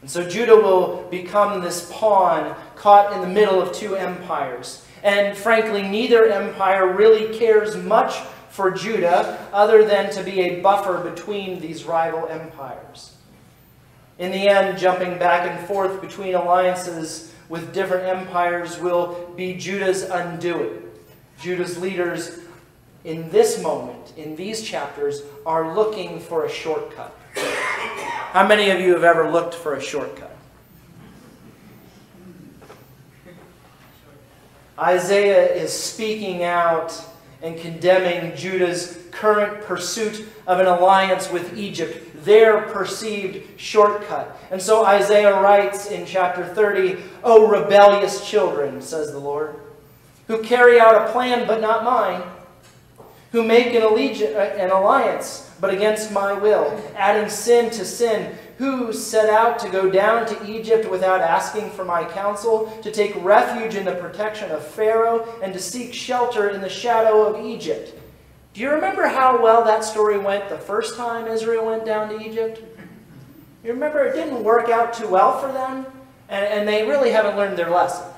And 0.02 0.10
so 0.10 0.28
Judah 0.28 0.56
will 0.56 1.06
become 1.10 1.62
this 1.62 1.90
pawn 1.92 2.54
caught 2.76 3.12
in 3.12 3.20
the 3.20 3.28
middle 3.28 3.62
of 3.62 3.72
two 3.72 3.94
empires. 3.94 4.84
And 5.02 5.36
frankly, 5.36 5.82
neither 5.82 6.26
empire 6.26 6.92
really 6.92 7.36
cares 7.36 7.76
much 7.76 8.14
for 8.50 8.70
Judah 8.70 9.48
other 9.52 9.84
than 9.84 10.10
to 10.12 10.22
be 10.22 10.40
a 10.40 10.60
buffer 10.60 10.98
between 10.98 11.60
these 11.60 11.84
rival 11.84 12.28
empires. 12.28 13.16
In 14.18 14.30
the 14.30 14.48
end, 14.48 14.78
jumping 14.78 15.18
back 15.18 15.50
and 15.50 15.66
forth 15.66 16.00
between 16.00 16.34
alliances 16.34 17.32
with 17.48 17.74
different 17.74 18.06
empires 18.06 18.78
will 18.78 19.32
be 19.36 19.54
Judah's 19.54 20.02
undoing. 20.02 20.82
Judah's 21.40 21.78
leaders 21.78 22.38
in 23.04 23.28
this 23.30 23.60
moment, 23.60 24.12
in 24.16 24.36
these 24.36 24.62
chapters, 24.62 25.22
are 25.44 25.74
looking 25.74 26.20
for 26.20 26.44
a 26.44 26.50
shortcut. 26.50 27.16
How 27.34 28.46
many 28.46 28.70
of 28.70 28.80
you 28.80 28.92
have 28.92 29.02
ever 29.02 29.30
looked 29.30 29.54
for 29.54 29.74
a 29.74 29.80
shortcut? 29.80 30.31
Isaiah 34.78 35.52
is 35.54 35.72
speaking 35.72 36.44
out 36.44 36.98
and 37.42 37.58
condemning 37.58 38.36
Judah's 38.36 38.98
current 39.10 39.62
pursuit 39.64 40.28
of 40.46 40.60
an 40.60 40.66
alliance 40.66 41.30
with 41.30 41.56
Egypt, 41.58 42.24
their 42.24 42.62
perceived 42.62 43.60
shortcut. 43.60 44.36
And 44.50 44.62
so 44.62 44.84
Isaiah 44.84 45.40
writes 45.40 45.90
in 45.90 46.06
chapter 46.06 46.44
30, 46.44 47.02
O 47.24 47.48
rebellious 47.48 48.28
children, 48.28 48.80
says 48.80 49.12
the 49.12 49.18
Lord, 49.18 49.56
who 50.28 50.42
carry 50.42 50.80
out 50.80 51.08
a 51.08 51.12
plan 51.12 51.46
but 51.46 51.60
not 51.60 51.84
mine, 51.84 52.22
who 53.32 53.42
make 53.42 53.74
an, 53.74 53.82
an 53.82 54.70
alliance 54.70 55.50
but 55.60 55.72
against 55.72 56.12
my 56.12 56.32
will, 56.32 56.80
adding 56.96 57.30
sin 57.30 57.70
to 57.70 57.84
sin, 57.84 58.36
who 58.58 58.92
set 58.92 59.30
out 59.30 59.58
to 59.60 59.68
go 59.70 59.90
down 59.90 60.26
to 60.26 60.50
Egypt 60.50 60.90
without 60.90 61.20
asking 61.20 61.70
for 61.70 61.84
my 61.84 62.04
counsel, 62.04 62.66
to 62.82 62.90
take 62.90 63.14
refuge 63.24 63.74
in 63.74 63.84
the 63.84 63.94
protection 63.94 64.50
of 64.50 64.66
Pharaoh, 64.66 65.26
and 65.42 65.52
to 65.52 65.58
seek 65.58 65.94
shelter 65.94 66.50
in 66.50 66.60
the 66.60 66.68
shadow 66.68 67.22
of 67.22 67.46
Egypt. 67.46 67.98
Do 68.54 68.60
you 68.60 68.70
remember 68.70 69.06
how 69.06 69.42
well 69.42 69.64
that 69.64 69.82
story 69.82 70.18
went 70.18 70.48
the 70.48 70.58
first 70.58 70.96
time 70.96 71.26
Israel 71.26 71.64
went 71.64 71.86
down 71.86 72.10
to 72.10 72.20
Egypt? 72.20 72.60
You 73.64 73.72
remember 73.72 74.04
it 74.04 74.14
didn't 74.14 74.42
work 74.42 74.68
out 74.68 74.92
too 74.92 75.08
well 75.08 75.40
for 75.40 75.50
them, 75.52 75.86
and, 76.28 76.44
and 76.44 76.68
they 76.68 76.86
really 76.86 77.10
haven't 77.10 77.36
learned 77.36 77.56
their 77.56 77.70
lesson. 77.70 78.11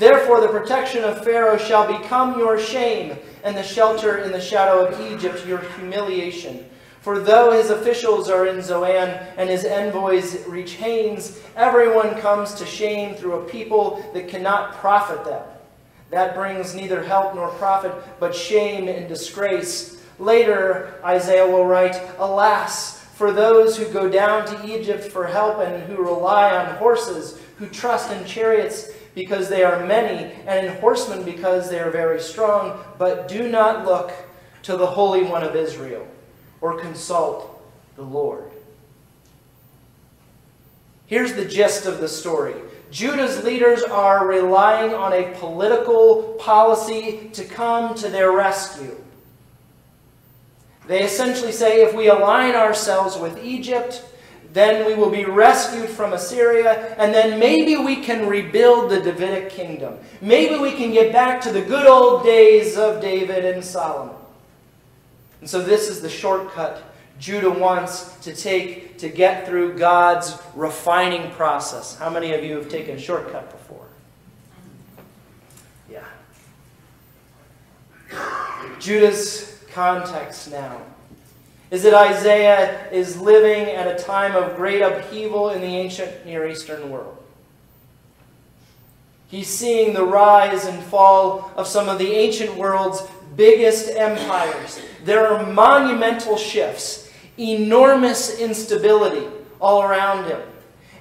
Therefore, 0.00 0.40
the 0.40 0.48
protection 0.48 1.04
of 1.04 1.22
Pharaoh 1.22 1.58
shall 1.58 1.86
become 1.86 2.38
your 2.38 2.58
shame, 2.58 3.18
and 3.44 3.54
the 3.54 3.62
shelter 3.62 4.16
in 4.16 4.32
the 4.32 4.40
shadow 4.40 4.86
of 4.86 5.12
Egypt 5.12 5.46
your 5.46 5.58
humiliation. 5.76 6.64
For 7.02 7.18
though 7.18 7.52
his 7.52 7.68
officials 7.68 8.30
are 8.30 8.46
in 8.46 8.62
Zoan 8.62 9.10
and 9.36 9.50
his 9.50 9.66
envoys 9.66 10.46
reach 10.46 10.72
Hanes, 10.76 11.38
everyone 11.54 12.18
comes 12.18 12.54
to 12.54 12.64
shame 12.64 13.14
through 13.14 13.40
a 13.40 13.48
people 13.50 14.02
that 14.14 14.28
cannot 14.28 14.72
profit 14.76 15.22
them. 15.26 15.42
That 16.08 16.34
brings 16.34 16.74
neither 16.74 17.02
help 17.02 17.34
nor 17.34 17.50
profit, 17.50 17.92
but 18.18 18.34
shame 18.34 18.88
and 18.88 19.06
disgrace. 19.06 20.02
Later, 20.18 20.94
Isaiah 21.04 21.46
will 21.46 21.66
write, 21.66 22.00
Alas, 22.16 23.04
for 23.04 23.32
those 23.32 23.76
who 23.76 23.84
go 23.92 24.08
down 24.08 24.46
to 24.46 24.66
Egypt 24.66 25.04
for 25.04 25.26
help 25.26 25.58
and 25.58 25.82
who 25.82 26.02
rely 26.02 26.56
on 26.56 26.76
horses, 26.76 27.38
who 27.58 27.66
trust 27.66 28.10
in 28.10 28.24
chariots 28.24 28.92
because 29.14 29.48
they 29.48 29.64
are 29.64 29.84
many, 29.86 30.32
and 30.46 30.66
in 30.66 30.76
horsemen 30.76 31.24
because 31.24 31.68
they 31.68 31.80
are 31.80 31.90
very 31.90 32.20
strong, 32.20 32.82
but 32.98 33.28
do 33.28 33.48
not 33.48 33.84
look 33.84 34.12
to 34.62 34.76
the 34.76 34.86
Holy 34.86 35.22
One 35.22 35.42
of 35.42 35.56
Israel 35.56 36.06
or 36.60 36.80
consult 36.80 37.62
the 37.96 38.02
Lord. 38.02 38.50
Here's 41.06 41.32
the 41.32 41.44
gist 41.44 41.86
of 41.86 42.00
the 42.00 42.08
story. 42.08 42.54
Judah's 42.90 43.42
leaders 43.44 43.82
are 43.82 44.26
relying 44.26 44.94
on 44.94 45.12
a 45.12 45.34
political 45.38 46.36
policy 46.38 47.30
to 47.32 47.44
come 47.44 47.94
to 47.96 48.08
their 48.08 48.32
rescue. 48.32 48.96
They 50.86 51.02
essentially 51.02 51.52
say 51.52 51.82
if 51.82 51.94
we 51.94 52.08
align 52.08 52.54
ourselves 52.54 53.16
with 53.16 53.44
Egypt, 53.44 54.04
then 54.52 54.86
we 54.86 54.94
will 54.94 55.10
be 55.10 55.24
rescued 55.24 55.88
from 55.88 56.12
Assyria, 56.12 56.94
and 56.98 57.14
then 57.14 57.38
maybe 57.38 57.76
we 57.76 57.96
can 57.96 58.26
rebuild 58.26 58.90
the 58.90 59.00
Davidic 59.00 59.50
kingdom. 59.50 59.98
Maybe 60.20 60.58
we 60.58 60.72
can 60.72 60.90
get 60.90 61.12
back 61.12 61.40
to 61.42 61.52
the 61.52 61.62
good 61.62 61.86
old 61.86 62.24
days 62.24 62.76
of 62.76 63.00
David 63.00 63.44
and 63.44 63.64
Solomon. 63.64 64.16
And 65.40 65.48
so 65.48 65.62
this 65.62 65.88
is 65.88 66.00
the 66.00 66.08
shortcut 66.08 66.82
Judah 67.20 67.50
wants 67.50 68.16
to 68.22 68.34
take 68.34 68.96
to 68.98 69.10
get 69.10 69.46
through 69.46 69.78
God's 69.78 70.38
refining 70.54 71.30
process. 71.32 71.94
How 71.96 72.08
many 72.08 72.32
of 72.32 72.42
you 72.42 72.56
have 72.56 72.70
taken 72.70 72.96
a 72.96 72.98
shortcut 72.98 73.50
before? 73.50 73.86
Yeah. 75.90 76.04
Judah's 78.78 79.62
context 79.70 80.50
now 80.50 80.80
is 81.70 81.82
that 81.84 81.94
Isaiah 81.94 82.90
is 82.90 83.20
living 83.20 83.66
at 83.74 83.86
a 83.86 84.02
time 84.02 84.34
of 84.34 84.56
great 84.56 84.82
upheaval 84.82 85.50
in 85.50 85.60
the 85.60 85.66
ancient 85.66 86.26
Near 86.26 86.46
Eastern 86.48 86.90
world. 86.90 87.16
He's 89.28 89.48
seeing 89.48 89.94
the 89.94 90.04
rise 90.04 90.64
and 90.64 90.82
fall 90.82 91.52
of 91.56 91.68
some 91.68 91.88
of 91.88 91.98
the 91.98 92.10
ancient 92.10 92.56
world's 92.56 93.02
biggest 93.36 93.88
empires. 93.90 94.80
There 95.04 95.26
are 95.28 95.46
monumental 95.52 96.36
shifts, 96.36 97.08
enormous 97.38 98.40
instability 98.40 99.28
all 99.60 99.82
around 99.82 100.24
him. 100.24 100.40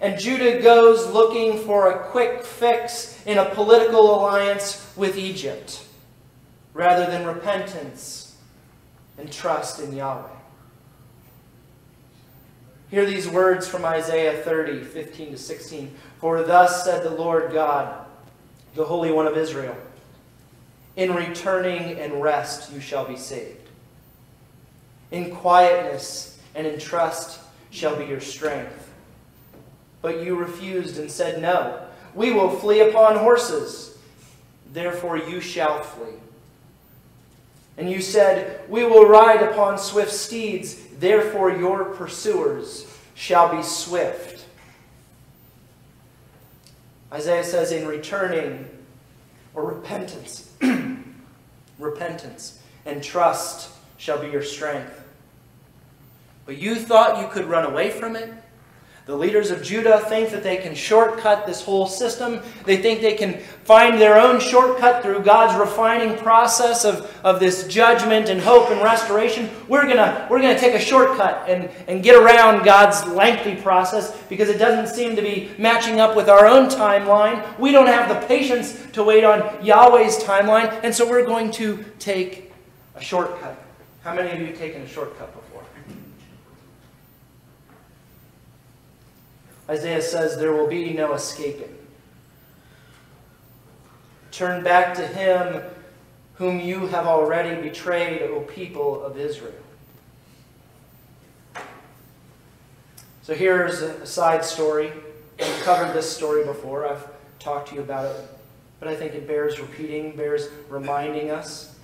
And 0.01 0.19
Judah 0.19 0.61
goes 0.61 1.11
looking 1.11 1.59
for 1.59 1.91
a 1.91 2.07
quick 2.09 2.43
fix 2.43 3.21
in 3.25 3.39
a 3.39 3.49
political 3.49 4.15
alliance 4.15 4.93
with 4.95 5.17
Egypt 5.17 5.83
rather 6.73 7.11
than 7.11 7.25
repentance 7.25 8.37
and 9.17 9.31
trust 9.31 9.81
in 9.81 9.91
Yahweh. 9.91 10.38
Hear 12.91 13.05
these 13.05 13.29
words 13.29 13.67
from 13.67 13.85
Isaiah 13.85 14.41
30, 14.41 14.83
15 14.83 15.31
to 15.31 15.37
16. 15.37 15.95
For 16.19 16.41
thus 16.41 16.83
said 16.83 17.03
the 17.03 17.11
Lord 17.11 17.53
God, 17.53 18.05
the 18.73 18.85
Holy 18.85 19.11
One 19.11 19.27
of 19.27 19.37
Israel. 19.37 19.77
In 20.95 21.13
returning 21.13 21.99
and 21.99 22.21
rest 22.21 22.73
you 22.73 22.79
shall 22.79 23.05
be 23.05 23.15
saved. 23.15 23.69
In 25.11 25.35
quietness 25.35 26.39
and 26.55 26.65
in 26.65 26.79
trust 26.79 27.39
shall 27.69 27.95
be 27.95 28.05
your 28.05 28.21
strength. 28.21 28.91
But 30.01 30.23
you 30.23 30.35
refused 30.35 30.97
and 30.97 31.11
said, 31.11 31.41
No, 31.41 31.85
we 32.15 32.31
will 32.31 32.49
flee 32.49 32.81
upon 32.81 33.17
horses. 33.17 33.97
Therefore 34.73 35.17
you 35.17 35.41
shall 35.41 35.81
flee. 35.83 36.13
And 37.77 37.89
you 37.89 38.01
said, 38.01 38.67
We 38.67 38.83
will 38.83 39.05
ride 39.05 39.43
upon 39.43 39.77
swift 39.77 40.11
steeds. 40.11 40.81
Therefore 40.99 41.49
your 41.49 41.85
pursuers 41.85 42.85
shall 43.15 43.55
be 43.55 43.63
swift. 43.63 44.45
Isaiah 47.11 47.43
says, 47.43 47.71
In 47.71 47.87
returning 47.87 48.69
or 49.53 49.65
repentance, 49.65 50.51
repentance, 51.79 52.61
and 52.85 53.01
trust 53.01 53.71
shall 53.97 54.19
be 54.19 54.27
your 54.27 54.43
strength. 54.43 55.01
But 56.45 56.57
you 56.57 56.75
thought 56.75 57.21
you 57.21 57.29
could 57.29 57.45
run 57.45 57.65
away 57.65 57.91
from 57.91 58.15
it? 58.15 58.33
The 59.09 59.17
leaders 59.17 59.49
of 59.49 59.63
Judah 59.63 59.97
think 60.01 60.29
that 60.29 60.43
they 60.43 60.57
can 60.57 60.75
shortcut 60.75 61.47
this 61.47 61.63
whole 61.63 61.87
system. 61.87 62.41
They 62.63 62.77
think 62.77 63.01
they 63.01 63.15
can 63.15 63.39
find 63.63 63.99
their 63.99 64.19
own 64.19 64.39
shortcut 64.39 65.01
through 65.01 65.21
God's 65.21 65.59
refining 65.59 66.15
process 66.15 66.85
of, 66.85 67.11
of 67.23 67.39
this 67.39 67.65
judgment 67.65 68.29
and 68.29 68.39
hope 68.39 68.69
and 68.69 68.79
restoration. 68.83 69.49
We're 69.67 69.87
going 69.87 69.97
we're 70.29 70.39
gonna 70.39 70.59
take 70.59 70.75
a 70.75 70.79
shortcut 70.79 71.49
and, 71.49 71.71
and 71.87 72.03
get 72.03 72.21
around 72.21 72.63
God's 72.63 73.03
lengthy 73.07 73.55
process 73.55 74.15
because 74.29 74.47
it 74.47 74.59
doesn't 74.59 74.95
seem 74.95 75.15
to 75.15 75.23
be 75.23 75.49
matching 75.57 75.99
up 75.99 76.15
with 76.15 76.29
our 76.29 76.45
own 76.45 76.69
timeline. 76.69 77.43
We 77.57 77.71
don't 77.71 77.87
have 77.87 78.09
the 78.09 78.27
patience 78.27 78.79
to 78.91 79.03
wait 79.03 79.23
on 79.23 79.41
Yahweh's 79.65 80.23
timeline, 80.23 80.81
and 80.83 80.93
so 80.93 81.09
we're 81.09 81.25
going 81.25 81.49
to 81.53 81.83
take 81.97 82.53
a 82.93 83.01
shortcut. 83.01 83.57
How 84.03 84.13
many 84.13 84.29
of 84.29 84.39
you 84.39 84.45
have 84.45 84.57
taken 84.59 84.83
a 84.83 84.87
shortcut 84.87 85.33
before? 85.33 85.48
Isaiah 89.69 90.01
says 90.01 90.37
there 90.37 90.53
will 90.53 90.67
be 90.67 90.93
no 90.93 91.13
escaping. 91.13 91.75
Turn 94.31 94.63
back 94.63 94.95
to 94.95 95.05
him 95.05 95.61
whom 96.35 96.59
you 96.59 96.87
have 96.87 97.05
already 97.05 97.61
betrayed, 97.61 98.21
O 98.23 98.41
people 98.41 99.03
of 99.03 99.17
Israel. 99.17 99.53
So 103.21 103.35
here's 103.35 103.81
a 103.81 104.05
side 104.07 104.43
story. 104.43 104.91
I've 105.39 105.61
covered 105.61 105.93
this 105.93 106.09
story 106.09 106.45
before. 106.45 106.87
I've 106.87 107.07
talked 107.37 107.69
to 107.69 107.75
you 107.75 107.81
about 107.81 108.05
it. 108.15 108.21
But 108.79 108.87
I 108.87 108.95
think 108.95 109.13
it 109.13 109.27
bears 109.27 109.59
repeating, 109.59 110.15
bears 110.15 110.47
reminding 110.69 111.29
us 111.29 111.75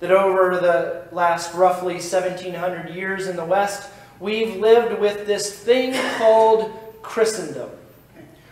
that 0.00 0.10
over 0.10 0.60
the 0.60 1.08
last 1.14 1.52
roughly 1.54 1.94
1700 1.94 2.94
years 2.94 3.26
in 3.26 3.36
the 3.36 3.44
West, 3.44 3.90
we've 4.20 4.56
lived 4.56 4.98
with 5.00 5.26
this 5.26 5.58
thing 5.58 5.94
called 6.16 6.72
Christendom, 7.04 7.70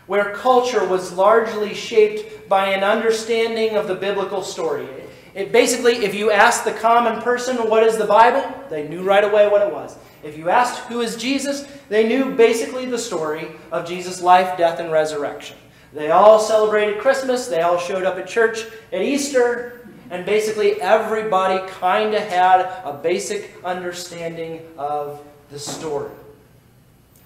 where 0.06 0.34
culture 0.34 0.86
was 0.86 1.12
largely 1.12 1.74
shaped 1.74 2.48
by 2.48 2.68
an 2.68 2.84
understanding 2.84 3.76
of 3.76 3.88
the 3.88 3.94
biblical 3.94 4.42
story. 4.42 4.86
It 5.34 5.50
basically, 5.50 6.04
if 6.04 6.14
you 6.14 6.30
asked 6.30 6.64
the 6.64 6.72
common 6.72 7.22
person 7.22 7.56
what 7.56 7.82
is 7.82 7.96
the 7.96 8.04
Bible, 8.04 8.44
they 8.68 8.86
knew 8.86 9.02
right 9.02 9.24
away 9.24 9.48
what 9.48 9.66
it 9.66 9.72
was. 9.72 9.96
If 10.22 10.36
you 10.36 10.50
asked 10.50 10.80
who 10.80 11.00
is 11.00 11.16
Jesus, 11.16 11.66
they 11.88 12.06
knew 12.06 12.34
basically 12.34 12.86
the 12.86 12.98
story 12.98 13.48
of 13.72 13.88
Jesus' 13.88 14.20
life, 14.20 14.56
death, 14.58 14.78
and 14.78 14.92
resurrection. 14.92 15.56
They 15.92 16.10
all 16.10 16.38
celebrated 16.38 17.00
Christmas, 17.00 17.48
they 17.48 17.62
all 17.62 17.78
showed 17.78 18.04
up 18.04 18.18
at 18.18 18.26
church 18.26 18.66
at 18.92 19.02
Easter, 19.02 19.88
and 20.10 20.26
basically 20.26 20.80
everybody 20.80 21.66
kind 21.68 22.14
of 22.14 22.22
had 22.22 22.60
a 22.84 22.98
basic 23.02 23.54
understanding 23.64 24.62
of 24.76 25.24
the 25.50 25.58
story. 25.58 26.10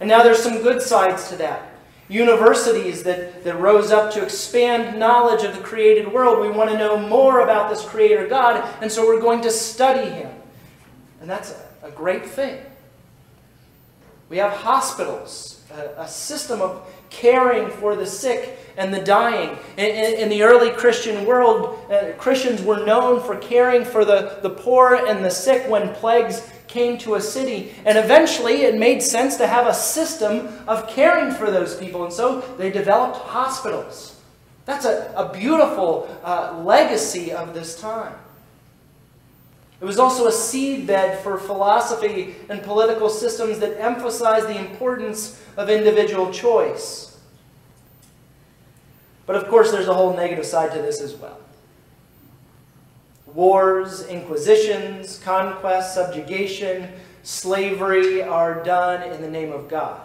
And 0.00 0.08
now 0.08 0.22
there's 0.22 0.42
some 0.42 0.62
good 0.62 0.82
sides 0.82 1.28
to 1.30 1.36
that. 1.36 1.72
Universities 2.08 3.02
that, 3.02 3.42
that 3.44 3.58
rose 3.58 3.90
up 3.90 4.12
to 4.12 4.22
expand 4.22 4.98
knowledge 4.98 5.42
of 5.42 5.56
the 5.56 5.62
created 5.62 6.12
world. 6.12 6.40
We 6.40 6.50
want 6.50 6.70
to 6.70 6.78
know 6.78 6.96
more 6.98 7.40
about 7.40 7.68
this 7.68 7.84
Creator 7.84 8.28
God, 8.28 8.62
and 8.80 8.92
so 8.92 9.06
we're 9.06 9.20
going 9.20 9.40
to 9.42 9.50
study 9.50 10.08
Him. 10.10 10.32
And 11.20 11.28
that's 11.28 11.52
a, 11.82 11.88
a 11.88 11.90
great 11.90 12.24
thing. 12.24 12.60
We 14.28 14.36
have 14.36 14.52
hospitals, 14.52 15.64
a, 15.72 16.02
a 16.02 16.08
system 16.08 16.60
of 16.60 16.88
caring 17.10 17.70
for 17.70 17.96
the 17.96 18.06
sick 18.06 18.58
and 18.76 18.92
the 18.92 19.00
dying. 19.00 19.58
In, 19.76 19.86
in, 19.86 20.20
in 20.20 20.28
the 20.28 20.42
early 20.42 20.70
Christian 20.70 21.24
world, 21.24 21.78
uh, 21.90 22.12
Christians 22.18 22.62
were 22.62 22.84
known 22.84 23.20
for 23.20 23.36
caring 23.36 23.84
for 23.84 24.04
the, 24.04 24.38
the 24.42 24.50
poor 24.50 24.94
and 24.94 25.24
the 25.24 25.30
sick 25.30 25.68
when 25.68 25.94
plagues 25.94 26.42
came 26.76 26.98
to 26.98 27.14
a 27.14 27.20
city. 27.20 27.72
And 27.86 27.96
eventually 27.96 28.62
it 28.62 28.76
made 28.76 29.02
sense 29.02 29.36
to 29.38 29.46
have 29.46 29.66
a 29.66 29.72
system 29.72 30.48
of 30.68 30.86
caring 30.86 31.32
for 31.32 31.50
those 31.50 31.74
people. 31.74 32.04
And 32.04 32.12
so 32.12 32.42
they 32.58 32.70
developed 32.70 33.16
hospitals. 33.16 34.20
That's 34.66 34.84
a, 34.84 35.10
a 35.16 35.32
beautiful 35.32 36.06
uh, 36.22 36.62
legacy 36.62 37.32
of 37.32 37.54
this 37.54 37.80
time. 37.80 38.14
It 39.80 39.86
was 39.86 39.98
also 39.98 40.26
a 40.26 40.30
seedbed 40.30 41.22
for 41.22 41.38
philosophy 41.38 42.34
and 42.50 42.62
political 42.62 43.08
systems 43.08 43.58
that 43.60 43.80
emphasized 43.80 44.46
the 44.46 44.58
importance 44.58 45.42
of 45.56 45.70
individual 45.70 46.30
choice. 46.30 47.18
But 49.24 49.36
of 49.36 49.48
course, 49.48 49.70
there's 49.72 49.88
a 49.88 49.94
whole 49.94 50.14
negative 50.14 50.44
side 50.44 50.72
to 50.72 50.82
this 50.82 51.00
as 51.00 51.14
well. 51.14 51.38
Wars, 53.26 54.06
inquisitions, 54.06 55.18
conquest, 55.18 55.94
subjugation, 55.94 56.88
slavery 57.22 58.22
are 58.22 58.62
done 58.62 59.02
in 59.10 59.20
the 59.20 59.30
name 59.30 59.52
of 59.52 59.68
God. 59.68 60.00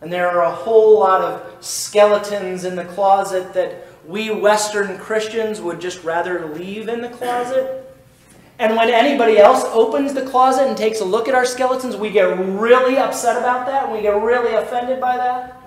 And 0.00 0.10
there 0.12 0.30
are 0.30 0.44
a 0.44 0.50
whole 0.54 0.98
lot 0.98 1.20
of 1.20 1.64
skeletons 1.64 2.64
in 2.64 2.74
the 2.74 2.86
closet 2.86 3.52
that 3.52 3.86
we 4.06 4.30
Western 4.30 4.98
Christians 4.98 5.60
would 5.60 5.80
just 5.80 6.02
rather 6.02 6.46
leave 6.46 6.88
in 6.88 7.02
the 7.02 7.10
closet. 7.10 7.86
And 8.58 8.76
when 8.76 8.90
anybody 8.90 9.38
else 9.38 9.62
opens 9.66 10.14
the 10.14 10.24
closet 10.26 10.66
and 10.66 10.76
takes 10.76 11.00
a 11.00 11.04
look 11.04 11.28
at 11.28 11.34
our 11.34 11.44
skeletons, 11.44 11.96
we 11.96 12.10
get 12.10 12.24
really 12.38 12.96
upset 12.96 13.36
about 13.36 13.66
that 13.66 13.84
and 13.84 13.92
we 13.92 14.00
get 14.00 14.20
really 14.20 14.54
offended 14.54 15.00
by 15.00 15.16
that. 15.16 15.59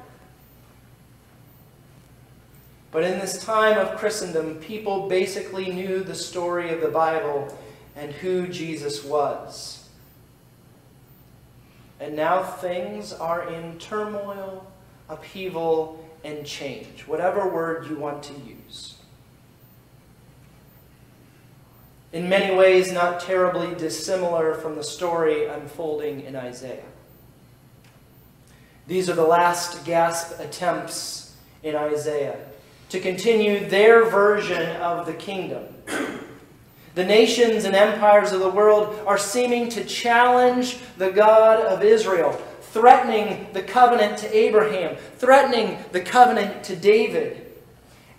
But 2.93 3.03
in 3.05 3.17
this 3.17 3.43
time 3.43 3.79
of 3.79 3.97
Christendom, 3.97 4.59
people 4.59 5.09
basically 5.09 5.71
knew 5.71 6.03
the 6.03 6.13
story 6.13 6.69
of 6.69 6.79
the 6.79 6.89
Bible 6.89 7.57
and 7.95 8.11
who 8.11 8.47
Jesus 8.47 9.03
was. 9.03 9.89
And 11.99 12.15
now 12.15 12.43
things 12.43 13.11
are 13.11 13.51
in 13.51 13.79
turmoil, 13.79 14.71
upheaval, 15.09 16.07
and 16.23 16.45
change, 16.45 17.01
whatever 17.07 17.49
word 17.49 17.87
you 17.87 17.95
want 17.95 18.21
to 18.23 18.33
use. 18.33 18.95
In 22.11 22.29
many 22.29 22.55
ways, 22.55 22.93
not 22.93 23.19
terribly 23.19 23.73
dissimilar 23.73 24.53
from 24.53 24.75
the 24.75 24.83
story 24.83 25.47
unfolding 25.47 26.21
in 26.21 26.35
Isaiah. 26.35 26.83
These 28.85 29.09
are 29.09 29.15
the 29.15 29.25
last 29.25 29.83
gasp 29.83 30.39
attempts 30.39 31.35
in 31.63 31.75
Isaiah 31.75 32.37
to 32.93 32.99
continue 32.99 33.67
their 33.69 34.05
version 34.05 34.75
of 34.75 35.07
the 35.07 35.13
kingdom. 35.13 35.63
The 36.93 37.03
nations 37.03 37.65
and 37.65 37.75
empires 37.75 38.31
of 38.31 38.39
the 38.39 38.51
world 38.51 38.99
are 39.07 39.17
seeming 39.17 39.67
to 39.69 39.83
challenge 39.83 40.77
the 40.99 41.09
God 41.09 41.65
of 41.65 41.81
Israel, 41.81 42.33
threatening 42.61 43.47
the 43.51 43.63
covenant 43.63 44.19
to 44.19 44.37
Abraham, 44.37 44.95
threatening 45.17 45.79
the 45.91 46.01
covenant 46.01 46.63
to 46.65 46.75
David. 46.75 47.53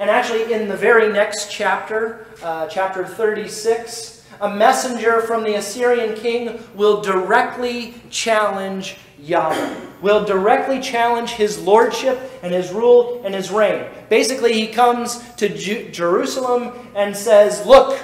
And 0.01 0.11
actually, 0.11 0.53
in 0.53 0.69
the 0.69 0.77
very 0.77 1.13
next 1.13 1.53
chapter, 1.53 2.27
uh, 2.43 2.67
chapter 2.67 3.07
36, 3.07 4.27
a 4.41 4.53
messenger 4.53 5.21
from 5.21 5.45
the 5.45 5.55
Assyrian 5.55 6.17
king 6.17 6.61
will 6.75 7.01
directly 7.01 7.95
challenge 8.11 8.97
Yahweh, 9.21 9.87
will 10.05 10.23
directly 10.23 10.81
challenge 10.81 11.31
his 11.31 11.59
lordship 11.59 12.21
and 12.43 12.53
his 12.53 12.71
rule 12.71 13.23
and 13.25 13.35
his 13.35 13.51
reign. 13.51 13.87
Basically, 14.11 14.53
he 14.53 14.67
comes 14.67 15.19
to 15.37 15.49
Ju 15.49 15.91
Jerusalem 15.91 16.91
and 16.95 17.17
says, 17.17 17.65
Look, 17.65 17.99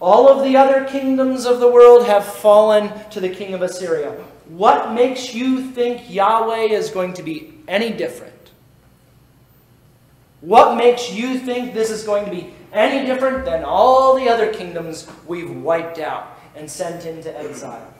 all 0.00 0.26
of 0.26 0.42
the 0.42 0.56
other 0.56 0.86
kingdoms 0.86 1.44
of 1.44 1.60
the 1.60 1.70
world 1.70 2.06
have 2.06 2.24
fallen 2.24 2.90
to 3.10 3.20
the 3.20 3.28
king 3.28 3.52
of 3.52 3.60
Assyria. 3.60 4.12
What 4.48 4.94
makes 4.94 5.34
you 5.34 5.70
think 5.70 6.10
Yahweh 6.10 6.72
is 6.72 6.88
going 6.88 7.12
to 7.12 7.22
be 7.22 7.52
any 7.68 7.90
different? 7.90 8.32
What 10.40 10.78
makes 10.78 11.12
you 11.12 11.38
think 11.38 11.74
this 11.74 11.90
is 11.90 12.04
going 12.04 12.24
to 12.24 12.30
be 12.30 12.54
any 12.72 13.04
different 13.04 13.44
than 13.44 13.64
all 13.64 14.16
the 14.16 14.30
other 14.30 14.50
kingdoms 14.50 15.06
we've 15.26 15.54
wiped 15.54 15.98
out 15.98 16.38
and 16.56 16.70
sent 16.70 17.04
into 17.04 17.38
exile? 17.38 17.93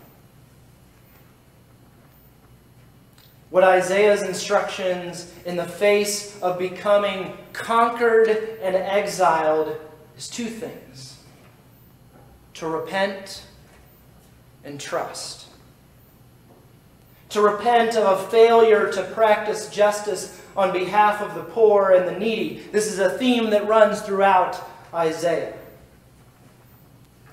What 3.55 3.63
Isaiah's 3.63 4.23
instructions 4.23 5.33
in 5.47 5.55
the 5.55 5.65
face 5.65 6.43
of 6.43 6.59
becoming 6.59 7.37
conquered 7.53 8.29
and 8.61 8.75
exiled 8.75 9.77
is 10.19 10.29
two 10.29 10.47
things 10.47 11.21
to 12.55 12.67
repent 12.67 13.45
and 14.65 14.81
trust. 14.81 15.47
To 17.29 17.43
repent 17.43 17.95
of 17.95 18.19
a 18.19 18.29
failure 18.29 18.91
to 18.91 19.05
practice 19.15 19.69
justice 19.69 20.43
on 20.57 20.73
behalf 20.73 21.23
of 21.23 21.37
the 21.37 21.45
poor 21.45 21.93
and 21.93 22.09
the 22.09 22.19
needy. 22.19 22.65
This 22.73 22.93
is 22.93 22.99
a 22.99 23.11
theme 23.19 23.51
that 23.51 23.69
runs 23.69 24.01
throughout 24.01 24.61
Isaiah. 24.93 25.55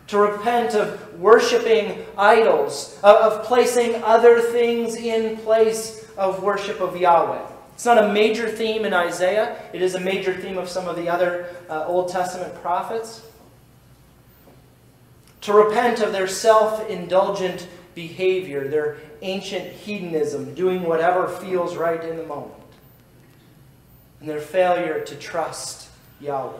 To 0.05 0.19
repent 0.19 0.75
of 0.75 1.19
worshiping 1.19 2.05
idols, 2.15 2.99
of 3.01 3.43
placing 3.43 4.03
other 4.03 4.39
things 4.39 4.95
in 4.95 5.37
place 5.37 6.01
of 6.21 6.43
worship 6.43 6.79
of 6.79 6.95
Yahweh. 6.95 7.41
It's 7.73 7.85
not 7.85 7.97
a 7.97 8.13
major 8.13 8.47
theme 8.47 8.85
in 8.85 8.93
Isaiah. 8.93 9.59
It 9.73 9.81
is 9.81 9.95
a 9.95 9.99
major 9.99 10.35
theme 10.35 10.59
of 10.59 10.69
some 10.69 10.87
of 10.87 10.95
the 10.95 11.09
other 11.09 11.47
uh, 11.67 11.87
Old 11.87 12.09
Testament 12.09 12.53
prophets. 12.61 13.25
To 15.41 15.53
repent 15.53 15.99
of 15.99 16.11
their 16.11 16.27
self-indulgent 16.27 17.67
behavior, 17.95 18.67
their 18.67 18.97
ancient 19.23 19.71
hedonism, 19.73 20.53
doing 20.53 20.83
whatever 20.83 21.27
feels 21.27 21.75
right 21.75 22.03
in 22.03 22.17
the 22.17 22.23
moment. 22.23 22.53
And 24.19 24.29
their 24.29 24.39
failure 24.39 25.01
to 25.03 25.15
trust 25.15 25.89
Yahweh. 26.19 26.53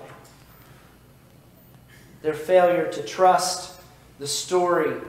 Their 2.23 2.33
failure 2.33 2.91
to 2.91 3.03
trust 3.03 3.79
the 4.17 4.25
story 4.25 4.99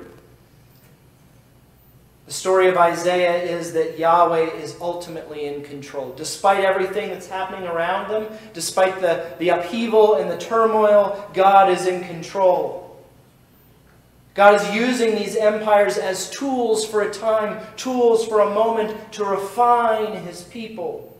the 2.32 2.38
story 2.38 2.66
of 2.68 2.78
Isaiah 2.78 3.42
is 3.42 3.74
that 3.74 3.98
Yahweh 3.98 4.54
is 4.54 4.74
ultimately 4.80 5.44
in 5.44 5.62
control. 5.62 6.14
Despite 6.14 6.64
everything 6.64 7.10
that's 7.10 7.26
happening 7.26 7.68
around 7.68 8.10
them, 8.10 8.26
despite 8.54 9.02
the, 9.02 9.34
the 9.38 9.50
upheaval 9.50 10.14
and 10.14 10.30
the 10.30 10.38
turmoil, 10.38 11.30
God 11.34 11.68
is 11.68 11.86
in 11.86 12.02
control. 12.04 12.98
God 14.32 14.54
is 14.54 14.74
using 14.74 15.14
these 15.14 15.36
empires 15.36 15.98
as 15.98 16.30
tools 16.30 16.86
for 16.86 17.02
a 17.02 17.12
time, 17.12 17.62
tools 17.76 18.26
for 18.26 18.40
a 18.40 18.54
moment 18.54 19.12
to 19.12 19.26
refine 19.26 20.14
his 20.24 20.42
people. 20.44 21.14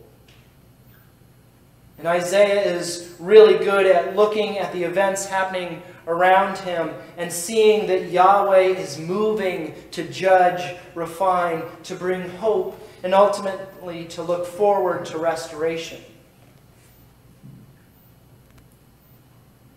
And 1.99 2.07
Isaiah 2.07 2.75
is 2.75 3.15
really 3.19 3.63
good 3.63 3.85
at 3.85 4.15
looking 4.15 4.57
at 4.57 4.73
the 4.73 4.81
events 4.81 5.27
happening 5.27 5.83
around 6.07 6.57
him 6.59 6.91
and 7.17 7.31
seeing 7.31 7.87
that 7.87 8.11
Yahweh 8.11 8.77
is 8.77 8.97
moving 8.97 9.73
to 9.91 10.03
judge, 10.07 10.75
refine, 10.95 11.63
to 11.83 11.95
bring 11.95 12.29
hope, 12.37 12.79
and 13.03 13.13
ultimately 13.13 14.05
to 14.05 14.21
look 14.21 14.45
forward 14.45 15.05
to 15.05 15.17
restoration. 15.17 16.01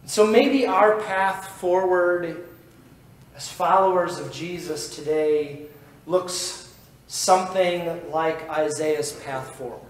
So 0.06 0.26
maybe 0.26 0.66
our 0.66 1.00
path 1.00 1.48
forward 1.48 2.48
as 3.34 3.48
followers 3.48 4.18
of 4.18 4.32
Jesus 4.32 4.94
today 4.94 5.66
looks 6.06 6.74
something 7.08 8.10
like 8.10 8.48
Isaiah's 8.48 9.12
path 9.12 9.54
forward. 9.56 9.80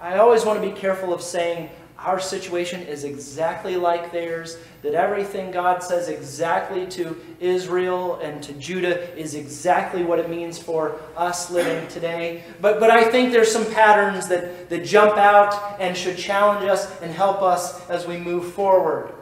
I 0.00 0.18
always 0.18 0.44
want 0.44 0.62
to 0.62 0.68
be 0.68 0.74
careful 0.74 1.14
of 1.14 1.22
saying 1.22 1.70
our 2.04 2.20
situation 2.20 2.82
is 2.82 3.04
exactly 3.04 3.76
like 3.76 4.12
theirs, 4.12 4.58
that 4.82 4.94
everything 4.94 5.50
God 5.50 5.82
says 5.82 6.08
exactly 6.08 6.86
to 6.88 7.16
Israel 7.40 8.16
and 8.16 8.42
to 8.42 8.52
Judah 8.52 9.16
is 9.18 9.34
exactly 9.34 10.04
what 10.04 10.18
it 10.18 10.28
means 10.28 10.58
for 10.58 11.00
us 11.16 11.50
living 11.50 11.88
today. 11.88 12.44
But, 12.60 12.78
but 12.78 12.90
I 12.90 13.10
think 13.10 13.32
there's 13.32 13.50
some 13.50 13.64
patterns 13.72 14.28
that, 14.28 14.68
that 14.68 14.84
jump 14.84 15.16
out 15.16 15.80
and 15.80 15.96
should 15.96 16.18
challenge 16.18 16.68
us 16.68 17.00
and 17.00 17.10
help 17.10 17.40
us 17.40 17.88
as 17.88 18.06
we 18.06 18.18
move 18.18 18.52
forward 18.52 19.14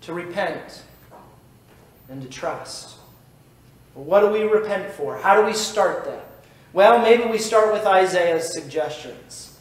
to 0.00 0.14
repent 0.14 0.82
and 2.08 2.22
to 2.22 2.28
trust. 2.28 2.96
What 3.92 4.20
do 4.20 4.28
we 4.28 4.42
repent 4.42 4.90
for? 4.92 5.18
How 5.18 5.38
do 5.38 5.46
we 5.46 5.52
start 5.52 6.04
that? 6.06 6.26
Well, 6.72 7.00
maybe 7.00 7.24
we 7.24 7.38
start 7.38 7.72
with 7.72 7.84
Isaiah's 7.84 8.52
suggestions. 8.52 9.53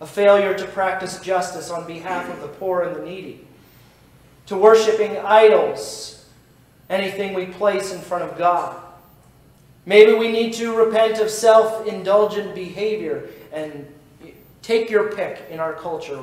A 0.00 0.06
failure 0.06 0.56
to 0.56 0.64
practice 0.66 1.20
justice 1.20 1.70
on 1.70 1.86
behalf 1.86 2.28
of 2.30 2.40
the 2.40 2.48
poor 2.48 2.82
and 2.82 2.96
the 2.96 3.04
needy. 3.04 3.46
To 4.46 4.56
worshiping 4.56 5.18
idols, 5.18 6.26
anything 6.88 7.34
we 7.34 7.46
place 7.46 7.92
in 7.92 8.00
front 8.00 8.24
of 8.24 8.36
God. 8.38 8.80
Maybe 9.86 10.12
we 10.12 10.30
need 10.30 10.54
to 10.54 10.74
repent 10.74 11.20
of 11.20 11.30
self-indulgent 11.30 12.54
behavior 12.54 13.28
and 13.52 13.86
take 14.62 14.90
your 14.90 15.12
pick 15.12 15.46
in 15.50 15.60
our 15.60 15.72
culture 15.72 16.20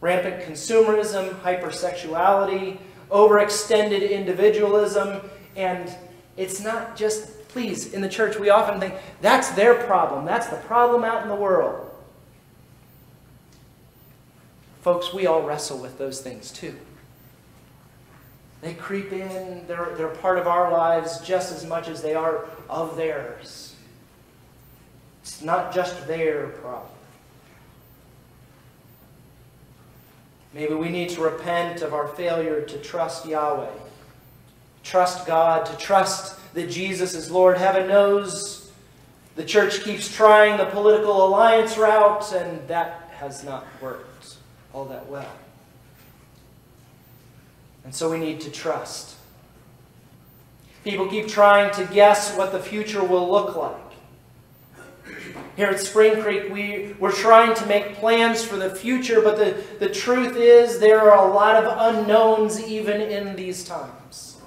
rampant 0.00 0.42
consumerism, 0.42 1.34
hypersexuality, 1.40 2.78
overextended 3.10 4.10
individualism, 4.10 5.20
and 5.56 5.94
it's 6.36 6.60
not 6.60 6.96
just, 6.96 7.48
please, 7.48 7.92
in 7.92 8.00
the 8.00 8.08
church 8.08 8.38
we 8.38 8.48
often 8.48 8.80
think 8.80 8.94
that's 9.20 9.50
their 9.50 9.74
problem, 9.74 10.24
that's 10.24 10.46
the 10.46 10.56
problem 10.56 11.04
out 11.04 11.22
in 11.22 11.28
the 11.28 11.34
world. 11.34 11.89
Folks, 14.82 15.12
we 15.12 15.26
all 15.26 15.42
wrestle 15.42 15.78
with 15.78 15.98
those 15.98 16.20
things 16.20 16.50
too. 16.50 16.74
They 18.62 18.74
creep 18.74 19.12
in, 19.12 19.66
they're, 19.66 19.94
they're 19.96 20.08
part 20.08 20.38
of 20.38 20.46
our 20.46 20.70
lives 20.70 21.20
just 21.20 21.52
as 21.52 21.66
much 21.66 21.88
as 21.88 22.02
they 22.02 22.14
are 22.14 22.46
of 22.68 22.96
theirs. 22.96 23.74
It's 25.22 25.42
not 25.42 25.74
just 25.74 26.06
their 26.06 26.48
problem. 26.48 26.92
Maybe 30.52 30.74
we 30.74 30.88
need 30.88 31.10
to 31.10 31.22
repent 31.22 31.82
of 31.82 31.94
our 31.94 32.08
failure 32.08 32.62
to 32.62 32.78
trust 32.78 33.26
Yahweh, 33.26 33.70
trust 34.82 35.26
God, 35.26 35.64
to 35.66 35.76
trust 35.76 36.38
that 36.54 36.68
Jesus 36.68 37.14
is 37.14 37.30
Lord. 37.30 37.56
Heaven 37.56 37.86
knows 37.86 38.72
the 39.36 39.44
church 39.44 39.84
keeps 39.84 40.12
trying 40.14 40.56
the 40.56 40.66
political 40.66 41.24
alliance 41.24 41.78
route, 41.78 42.32
and 42.32 42.66
that 42.66 43.10
has 43.12 43.44
not 43.44 43.64
worked 43.80 44.09
all 44.72 44.84
that 44.86 45.08
well. 45.08 45.30
And 47.84 47.94
so 47.94 48.10
we 48.10 48.18
need 48.18 48.40
to 48.42 48.50
trust. 48.50 49.16
People 50.84 51.08
keep 51.08 51.28
trying 51.28 51.72
to 51.74 51.84
guess 51.92 52.36
what 52.36 52.52
the 52.52 52.60
future 52.60 53.02
will 53.02 53.30
look 53.30 53.56
like. 53.56 53.76
Here 55.56 55.66
at 55.66 55.80
Spring 55.80 56.22
Creek, 56.22 56.50
we, 56.52 56.94
we're 56.98 57.12
trying 57.12 57.54
to 57.56 57.66
make 57.66 57.94
plans 57.94 58.42
for 58.44 58.56
the 58.56 58.74
future, 58.74 59.20
but 59.20 59.36
the, 59.36 59.62
the 59.78 59.92
truth 59.92 60.36
is 60.36 60.78
there 60.78 61.10
are 61.10 61.28
a 61.28 61.34
lot 61.34 61.62
of 61.62 61.96
unknowns 61.96 62.62
even 62.62 63.00
in 63.00 63.36
these 63.36 63.64
times. 63.64 64.38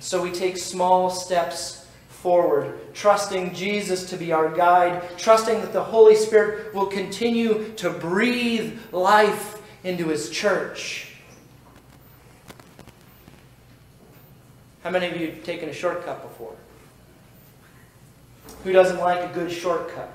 So 0.00 0.20
we 0.20 0.32
take 0.32 0.56
small 0.56 1.10
steps 1.10 1.81
forward, 2.22 2.94
trusting 2.94 3.52
Jesus 3.52 4.08
to 4.10 4.16
be 4.16 4.32
our 4.32 4.48
guide, 4.48 5.02
trusting 5.18 5.60
that 5.60 5.72
the 5.72 5.82
Holy 5.82 6.14
Spirit 6.14 6.72
will 6.72 6.86
continue 6.86 7.72
to 7.74 7.90
breathe 7.90 8.78
life 8.92 9.60
into 9.82 10.06
His 10.08 10.30
church. 10.30 11.08
How 14.84 14.90
many 14.90 15.06
of 15.06 15.16
you 15.16 15.32
have 15.32 15.44
taken 15.44 15.68
a 15.68 15.72
shortcut 15.72 16.22
before? 16.22 16.54
Who 18.64 18.72
doesn't 18.72 18.98
like 18.98 19.28
a 19.28 19.32
good 19.34 19.50
shortcut? 19.50 20.12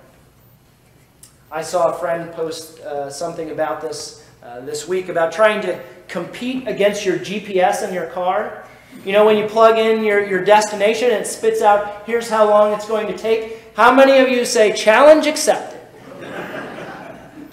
I 1.52 1.62
saw 1.62 1.96
a 1.96 2.00
friend 2.00 2.32
post 2.34 2.80
uh, 2.80 3.10
something 3.10 3.52
about 3.52 3.82
this 3.82 4.26
uh, 4.44 4.62
this 4.62 4.88
week 4.88 5.10
about 5.10 5.32
trying 5.32 5.62
to 5.62 5.82
compete 6.08 6.68
against 6.68 7.06
your 7.06 7.18
GPS 7.18 7.86
in 7.86 7.94
your 7.94 8.08
car. 8.08 8.67
You 9.06 9.14
know, 9.14 9.26
when 9.26 9.38
you 9.38 9.48
plug 9.48 9.78
in 9.78 10.04
your, 10.04 10.26
your 10.26 10.44
destination 10.44 11.12
and 11.12 11.22
it 11.22 11.28
spits 11.28 11.62
out, 11.62 12.06
here's 12.06 12.30
how 12.30 12.50
long 12.50 12.74
it's 12.74 12.88
going 12.88 13.08
to 13.08 13.18
take. 13.18 13.74
How 13.76 13.94
many 13.94 14.18
of 14.20 14.28
you 14.30 14.44
say, 14.44 14.74
challenge 14.74 15.28
accepted? 15.28 15.80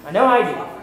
I 0.05 0.11
know 0.11 0.27
I 0.27 0.43
do. 0.43 0.75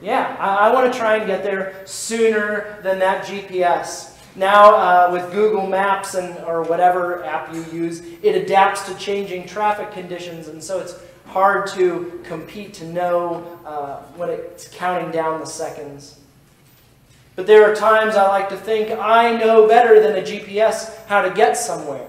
Yeah, 0.00 0.36
I, 0.38 0.68
I 0.68 0.72
want 0.72 0.92
to 0.92 0.98
try 0.98 1.16
and 1.16 1.26
get 1.26 1.42
there 1.42 1.82
sooner 1.84 2.78
than 2.82 2.98
that 2.98 3.24
GPS. 3.24 4.16
Now, 4.36 4.74
uh, 4.74 5.10
with 5.12 5.32
Google 5.32 5.66
Maps 5.66 6.14
and 6.14 6.36
or 6.44 6.62
whatever 6.62 7.24
app 7.24 7.54
you 7.54 7.64
use, 7.72 8.02
it 8.22 8.34
adapts 8.34 8.82
to 8.86 8.94
changing 8.96 9.46
traffic 9.46 9.92
conditions, 9.92 10.48
and 10.48 10.62
so 10.62 10.80
it's 10.80 10.96
hard 11.26 11.68
to 11.68 12.20
compete 12.24 12.74
to 12.74 12.86
know 12.86 13.58
uh, 13.64 14.02
when 14.16 14.30
it's 14.30 14.68
counting 14.68 15.10
down 15.10 15.40
the 15.40 15.46
seconds. 15.46 16.18
But 17.36 17.46
there 17.46 17.68
are 17.70 17.74
times 17.74 18.14
I 18.14 18.28
like 18.28 18.48
to 18.50 18.56
think 18.56 18.90
I 18.92 19.36
know 19.36 19.66
better 19.66 20.00
than 20.00 20.16
a 20.16 20.22
GPS 20.22 21.04
how 21.06 21.22
to 21.22 21.30
get 21.30 21.56
somewhere. 21.56 22.08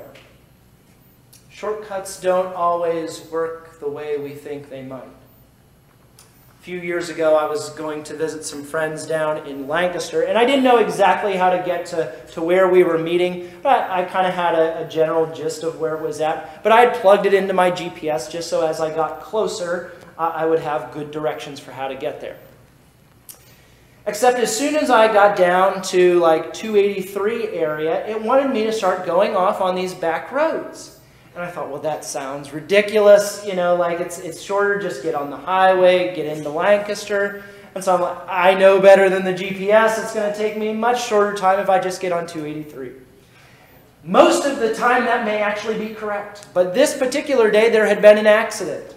Shortcuts 1.49 2.19
don't 2.19 2.53
always 2.53 3.21
work 3.31 3.79
the 3.79 3.89
way 3.89 4.17
we 4.17 4.31
think 4.31 4.69
they 4.69 4.83
might 4.83 5.03
A 5.03 6.63
few 6.63 6.79
years 6.79 7.09
ago, 7.09 7.35
I 7.37 7.45
was 7.45 7.69
going 7.71 8.03
to 8.03 8.13
visit 8.13 8.43
some 8.43 8.63
friends 8.63 9.07
down 9.07 9.47
in 9.47 9.67
Lancaster, 9.67 10.23
and 10.23 10.37
I 10.37 10.45
didn't 10.45 10.63
know 10.63 10.77
exactly 10.77 11.37
how 11.37 11.49
to 11.49 11.63
get 11.63 11.87
to, 11.87 12.13
to 12.33 12.41
where 12.41 12.67
we 12.67 12.83
were 12.83 12.97
meeting, 12.97 13.49
but 13.63 13.89
I 13.89 14.03
kind 14.03 14.27
of 14.27 14.33
had 14.33 14.53
a, 14.53 14.85
a, 14.85 14.89
general 14.89 15.33
gist 15.33 15.63
of 15.63 15.79
where 15.79 15.95
it 15.95 16.01
was 16.01 16.21
at. 16.21 16.61
But 16.61 16.71
I 16.71 16.81
had 16.81 16.95
plugged 16.95 17.25
it 17.25 17.33
into 17.33 17.53
my 17.53 17.71
GPS 17.71 18.29
just 18.29 18.49
so 18.49 18.67
as 18.67 18.79
I 18.79 18.93
got 18.93 19.21
closer, 19.21 19.93
I 20.17 20.45
would 20.45 20.59
have 20.59 20.91
good 20.91 21.09
directions 21.09 21.59
for 21.59 21.71
how 21.71 21.87
to 21.87 21.95
get 21.95 22.21
there. 22.21 22.37
Except 24.07 24.37
as 24.37 24.55
soon 24.55 24.75
as 24.75 24.91
I 24.91 25.11
got 25.11 25.35
down 25.35 25.81
to 25.83 26.19
like 26.19 26.53
283 26.53 27.49
area, 27.49 28.05
it 28.07 28.21
wanted 28.21 28.51
me 28.51 28.63
to 28.65 28.71
start 28.71 29.05
going 29.05 29.35
off 29.35 29.61
on 29.61 29.75
these 29.75 29.95
back 29.95 30.31
roads. 30.31 30.99
And 31.33 31.43
I 31.43 31.49
thought, 31.49 31.69
well, 31.69 31.81
that 31.81 32.05
sounds 32.05 32.53
ridiculous. 32.53 33.43
You 33.45 33.55
know, 33.55 33.75
like 33.75 33.99
it's, 33.99 34.19
it's 34.19 34.41
shorter, 34.41 34.79
just 34.79 35.03
get 35.03 35.15
on 35.15 35.29
the 35.29 35.37
highway, 35.37 36.15
get 36.15 36.25
into 36.25 36.49
Lancaster. 36.49 37.43
And 37.73 37.83
so 37.83 37.95
I'm 37.95 38.01
like, 38.01 38.17
I 38.27 38.53
know 38.53 38.79
better 38.79 39.09
than 39.09 39.25
the 39.25 39.33
GPS. 39.33 40.01
It's 40.01 40.13
going 40.13 40.31
to 40.31 40.37
take 40.37 40.55
me 40.55 40.71
much 40.71 41.05
shorter 41.05 41.35
time 41.35 41.59
if 41.59 41.69
I 41.69 41.79
just 41.79 41.99
get 41.99 42.13
on 42.13 42.25
283. 42.25 42.91
Most 44.05 44.45
of 44.45 44.59
the 44.59 44.73
time, 44.73 45.03
that 45.05 45.25
may 45.25 45.41
actually 45.41 45.77
be 45.77 45.93
correct. 45.93 46.47
But 46.53 46.73
this 46.73 46.97
particular 46.97 47.51
day, 47.51 47.69
there 47.69 47.85
had 47.85 48.01
been 48.01 48.17
an 48.17 48.27
accident. 48.27 48.94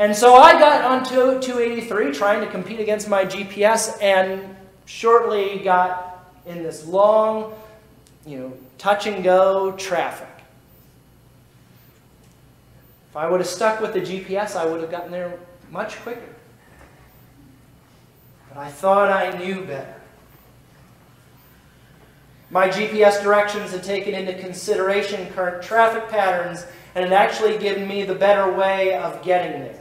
And 0.00 0.16
so 0.16 0.34
I 0.34 0.58
got 0.58 0.82
onto 0.82 1.38
283 1.42 2.12
trying 2.12 2.40
to 2.40 2.50
compete 2.50 2.80
against 2.80 3.06
my 3.06 3.22
GPS 3.22 4.00
and 4.00 4.56
shortly 4.86 5.58
got 5.58 6.26
in 6.46 6.62
this 6.62 6.86
long, 6.86 7.52
you 8.24 8.38
know, 8.38 8.52
touch 8.78 9.06
and 9.06 9.22
go 9.22 9.72
traffic. 9.72 10.26
If 13.10 13.16
I 13.16 13.28
would 13.28 13.40
have 13.40 13.46
stuck 13.46 13.82
with 13.82 13.92
the 13.92 14.00
GPS, 14.00 14.56
I 14.56 14.64
would 14.64 14.80
have 14.80 14.90
gotten 14.90 15.10
there 15.10 15.38
much 15.70 15.96
quicker. 15.96 16.34
But 18.48 18.56
I 18.56 18.70
thought 18.70 19.12
I 19.12 19.36
knew 19.36 19.66
better. 19.66 20.00
My 22.48 22.68
GPS 22.68 23.22
directions 23.22 23.72
had 23.72 23.84
taken 23.84 24.14
into 24.14 24.32
consideration 24.32 25.30
current 25.34 25.62
traffic 25.62 26.08
patterns 26.08 26.64
and 26.94 27.04
had 27.04 27.12
actually 27.12 27.58
given 27.58 27.86
me 27.86 28.02
the 28.04 28.14
better 28.14 28.50
way 28.50 28.94
of 28.94 29.22
getting 29.22 29.60
there. 29.60 29.79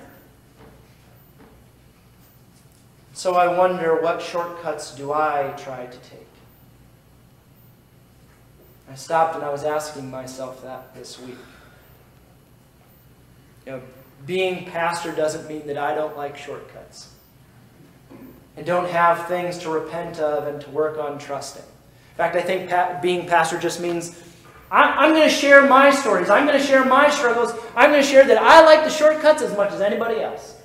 So 3.19 3.35
I 3.35 3.47
wonder 3.47 4.01
what 4.01 4.21
shortcuts 4.21 4.95
do 4.95 5.11
I 5.11 5.53
try 5.57 5.85
to 5.85 5.97
take? 5.97 6.25
I 8.89 8.95
stopped 8.95 9.35
and 9.35 9.43
I 9.43 9.49
was 9.49 9.65
asking 9.65 10.09
myself 10.09 10.63
that 10.63 10.95
this 10.95 11.19
week. 11.19 11.35
You 13.65 13.73
know, 13.73 13.81
being 14.25 14.63
pastor 14.67 15.11
doesn't 15.11 15.49
mean 15.49 15.67
that 15.67 15.77
I 15.77 15.93
don't 15.93 16.15
like 16.15 16.37
shortcuts 16.37 17.13
and 18.55 18.65
don't 18.65 18.87
have 18.89 19.27
things 19.27 19.57
to 19.57 19.69
repent 19.69 20.19
of 20.19 20.47
and 20.47 20.61
to 20.61 20.69
work 20.69 20.97
on 20.97 21.19
trusting. 21.19 21.63
In 21.63 22.15
fact, 22.15 22.37
I 22.37 22.41
think 22.41 22.69
pa- 22.69 22.99
being 23.01 23.27
pastor 23.27 23.59
just 23.59 23.81
means 23.81 24.17
I'm 24.71 25.11
going 25.11 25.27
to 25.27 25.35
share 25.35 25.67
my 25.67 25.91
stories. 25.91 26.29
I'm 26.29 26.47
going 26.47 26.57
to 26.57 26.65
share 26.65 26.85
my 26.85 27.09
struggles. 27.09 27.51
I'm 27.75 27.91
going 27.91 28.01
to 28.01 28.09
share 28.09 28.25
that 28.25 28.37
I 28.37 28.63
like 28.63 28.85
the 28.85 28.89
shortcuts 28.89 29.41
as 29.41 29.57
much 29.57 29.73
as 29.73 29.81
anybody 29.81 30.21
else. 30.21 30.55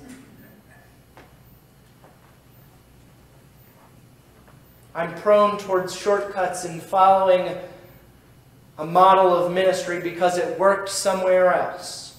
I'm 4.95 5.13
prone 5.15 5.57
towards 5.57 5.93
shortcuts 5.93 6.63
in 6.63 6.79
following 6.79 7.53
a 8.77 8.85
model 8.85 9.35
of 9.35 9.51
ministry 9.51 9.99
because 9.99 10.37
it 10.37 10.57
worked 10.57 10.87
somewhere 10.87 11.53
else. 11.53 12.17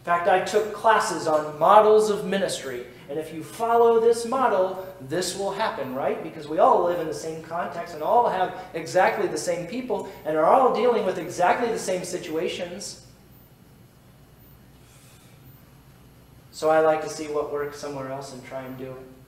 In 0.00 0.04
fact, 0.04 0.26
I 0.26 0.40
took 0.40 0.74
classes 0.74 1.28
on 1.28 1.56
models 1.60 2.10
of 2.10 2.26
ministry 2.26 2.86
and 3.08 3.20
if 3.20 3.32
you 3.32 3.44
follow 3.44 4.00
this 4.00 4.26
model, 4.26 4.86
this 5.02 5.36
will 5.36 5.52
happen, 5.52 5.94
right? 5.94 6.22
Because 6.22 6.48
we 6.48 6.58
all 6.58 6.84
live 6.84 6.98
in 6.98 7.06
the 7.06 7.14
same 7.14 7.42
context 7.42 7.94
and 7.94 8.02
all 8.02 8.28
have 8.28 8.58
exactly 8.74 9.28
the 9.28 9.38
same 9.38 9.66
people 9.66 10.10
and 10.24 10.36
are 10.36 10.46
all 10.46 10.74
dealing 10.74 11.04
with 11.04 11.18
exactly 11.18 11.68
the 11.68 11.78
same 11.78 12.04
situations. 12.04 13.06
So 16.50 16.70
I 16.70 16.80
like 16.80 17.02
to 17.02 17.08
see 17.08 17.26
what 17.26 17.52
works 17.52 17.78
somewhere 17.78 18.10
else 18.10 18.32
and 18.32 18.44
try 18.44 18.62
and 18.62 18.76
do 18.76 18.86
it. 18.86 19.21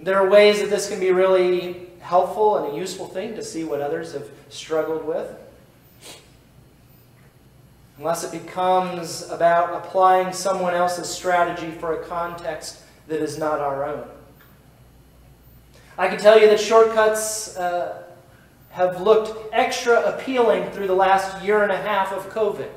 There 0.00 0.16
are 0.16 0.28
ways 0.28 0.60
that 0.60 0.70
this 0.70 0.88
can 0.88 1.00
be 1.00 1.10
really 1.10 1.88
helpful 2.00 2.58
and 2.58 2.74
a 2.74 2.76
useful 2.76 3.06
thing 3.06 3.34
to 3.34 3.42
see 3.42 3.64
what 3.64 3.80
others 3.80 4.12
have 4.12 4.28
struggled 4.48 5.04
with 5.04 5.34
unless 7.98 8.24
it 8.24 8.44
becomes 8.44 9.28
about 9.30 9.74
applying 9.74 10.32
someone 10.32 10.74
else's 10.74 11.08
strategy 11.08 11.70
for 11.70 12.00
a 12.00 12.04
context 12.06 12.82
that 13.08 13.22
is 13.22 13.38
not 13.38 13.60
our 13.60 13.84
own. 13.84 14.06
I 15.96 16.08
can 16.08 16.18
tell 16.18 16.38
you 16.38 16.46
that 16.48 16.60
shortcuts 16.60 17.56
uh, 17.56 18.02
have 18.70 19.00
looked 19.00 19.54
extra 19.54 20.02
appealing 20.02 20.70
through 20.72 20.88
the 20.88 20.94
last 20.94 21.42
year 21.42 21.62
and 21.62 21.72
a 21.72 21.76
half 21.76 22.12
of 22.12 22.28
COVID. 22.28 22.68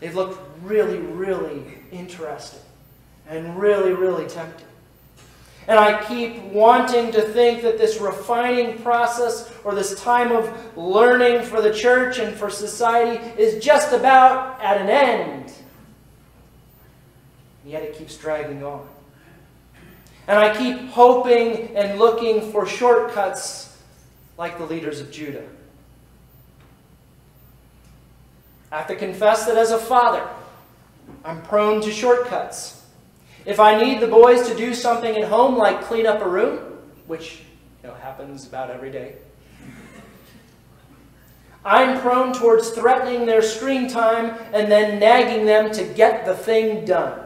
They've 0.00 0.14
looked 0.14 0.40
really, 0.64 0.98
really 0.98 1.62
interesting 1.92 2.58
and 3.28 3.56
really, 3.56 3.92
really 3.92 4.28
tempting. 4.28 4.66
And 5.68 5.78
I 5.78 6.02
keep 6.04 6.42
wanting 6.42 7.12
to 7.12 7.22
think 7.22 7.62
that 7.62 7.78
this 7.78 8.00
refining 8.00 8.82
process 8.82 9.52
or 9.64 9.74
this 9.74 10.00
time 10.00 10.32
of 10.32 10.76
learning 10.76 11.44
for 11.44 11.62
the 11.62 11.72
church 11.72 12.18
and 12.18 12.36
for 12.36 12.50
society 12.50 13.24
is 13.40 13.62
just 13.62 13.92
about 13.92 14.60
at 14.60 14.80
an 14.80 14.88
end. 14.88 15.52
And 17.62 17.72
yet 17.72 17.82
it 17.82 17.96
keeps 17.96 18.16
dragging 18.16 18.64
on. 18.64 18.88
And 20.26 20.38
I 20.38 20.56
keep 20.56 20.88
hoping 20.90 21.76
and 21.76 21.98
looking 21.98 22.50
for 22.50 22.66
shortcuts 22.66 23.78
like 24.36 24.58
the 24.58 24.64
leaders 24.64 25.00
of 25.00 25.12
Judah. 25.12 25.44
I 28.72 28.78
have 28.78 28.86
to 28.88 28.96
confess 28.96 29.46
that 29.46 29.56
as 29.56 29.70
a 29.70 29.78
father, 29.78 30.26
I'm 31.24 31.42
prone 31.42 31.82
to 31.82 31.90
shortcuts. 31.92 32.81
If 33.44 33.58
I 33.58 33.80
need 33.80 34.00
the 34.00 34.06
boys 34.06 34.48
to 34.48 34.56
do 34.56 34.72
something 34.74 35.16
at 35.16 35.28
home 35.28 35.56
like 35.56 35.82
clean 35.82 36.06
up 36.06 36.20
a 36.22 36.28
room, 36.28 36.78
which 37.06 37.42
you 37.82 37.88
know, 37.88 37.94
happens 37.94 38.46
about 38.46 38.70
every 38.70 38.90
day, 38.90 39.16
I'm 41.64 42.00
prone 42.00 42.32
towards 42.32 42.70
threatening 42.70 43.26
their 43.26 43.42
screen 43.42 43.88
time 43.88 44.36
and 44.52 44.70
then 44.70 44.98
nagging 44.98 45.44
them 45.46 45.70
to 45.72 45.84
get 45.84 46.24
the 46.24 46.34
thing 46.34 46.84
done, 46.84 47.20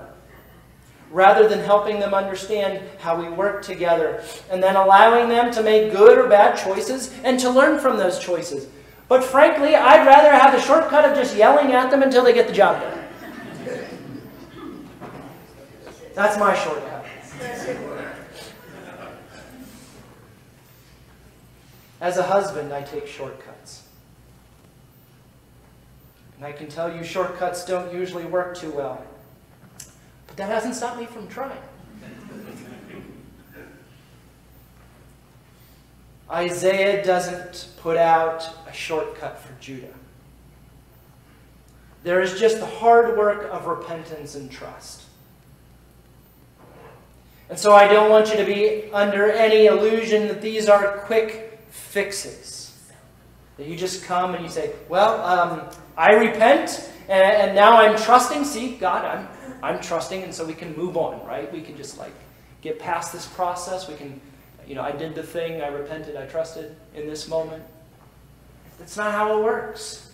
rather 1.10 1.48
than 1.48 1.60
helping 1.60 2.00
them 2.00 2.12
understand 2.12 2.82
how 2.98 3.20
we 3.20 3.28
work 3.30 3.62
together 3.62 4.22
and 4.50 4.62
then 4.62 4.76
allowing 4.76 5.28
them 5.28 5.50
to 5.52 5.62
make 5.62 5.92
good 5.92 6.18
or 6.18 6.28
bad 6.28 6.56
choices 6.56 7.12
and 7.24 7.40
to 7.40 7.50
learn 7.50 7.78
from 7.78 7.96
those 7.96 8.18
choices. 8.18 8.68
But 9.08 9.22
frankly, 9.22 9.74
I'd 9.74 10.06
rather 10.06 10.32
have 10.32 10.52
the 10.52 10.60
shortcut 10.60 11.04
of 11.04 11.16
just 11.16 11.36
yelling 11.36 11.72
at 11.72 11.90
them 11.90 12.02
until 12.02 12.24
they 12.24 12.34
get 12.34 12.46
the 12.48 12.52
job 12.52 12.80
done. 12.80 13.05
That's 16.16 16.38
my 16.38 16.54
shortcut. 16.54 17.04
As 22.00 22.16
a 22.16 22.22
husband, 22.22 22.72
I 22.72 22.80
take 22.80 23.06
shortcuts. 23.06 23.82
And 26.36 26.46
I 26.46 26.52
can 26.52 26.68
tell 26.68 26.94
you 26.94 27.04
shortcuts 27.04 27.66
don't 27.66 27.92
usually 27.92 28.24
work 28.24 28.56
too 28.56 28.70
well. 28.70 29.04
But 30.26 30.38
that 30.38 30.48
hasn't 30.48 30.74
stopped 30.74 30.98
me 30.98 31.04
from 31.04 31.28
trying. 31.28 31.60
Isaiah 36.30 37.04
doesn't 37.04 37.68
put 37.76 37.98
out 37.98 38.48
a 38.66 38.72
shortcut 38.72 39.38
for 39.38 39.52
Judah. 39.60 39.92
There 42.04 42.22
is 42.22 42.40
just 42.40 42.58
the 42.58 42.66
hard 42.66 43.18
work 43.18 43.52
of 43.52 43.66
repentance 43.66 44.34
and 44.34 44.50
trust. 44.50 45.05
And 47.48 47.58
so 47.58 47.72
I 47.74 47.86
don't 47.86 48.10
want 48.10 48.28
you 48.30 48.36
to 48.36 48.44
be 48.44 48.90
under 48.92 49.30
any 49.30 49.66
illusion 49.66 50.26
that 50.28 50.42
these 50.42 50.68
are 50.68 50.98
quick 50.98 51.60
fixes. 51.68 52.76
That 53.56 53.66
you 53.66 53.76
just 53.76 54.04
come 54.04 54.34
and 54.34 54.44
you 54.44 54.50
say, 54.50 54.72
well, 54.88 55.22
um, 55.22 55.68
I 55.96 56.12
repent, 56.12 56.90
and, 57.08 57.22
and, 57.22 57.54
now 57.54 57.78
I'm 57.78 57.96
trusting. 57.96 58.44
See, 58.44 58.76
God, 58.76 59.04
I'm, 59.04 59.28
I'm 59.62 59.80
trusting, 59.80 60.22
and 60.22 60.34
so 60.34 60.44
we 60.44 60.54
can 60.54 60.76
move 60.76 60.96
on, 60.96 61.24
right? 61.24 61.50
We 61.52 61.62
can 61.62 61.76
just 61.76 61.98
like 61.98 62.12
get 62.60 62.78
past 62.78 63.12
this 63.12 63.26
process. 63.26 63.88
We 63.88 63.94
can, 63.94 64.20
you 64.66 64.74
know, 64.74 64.82
I 64.82 64.92
did 64.92 65.14
the 65.14 65.22
thing, 65.22 65.62
I 65.62 65.68
repented, 65.68 66.16
I 66.16 66.26
trusted 66.26 66.76
in 66.94 67.06
this 67.06 67.28
moment. 67.28 67.62
That's 68.78 68.96
not 68.96 69.12
how 69.12 69.38
it 69.38 69.44
works. 69.44 70.12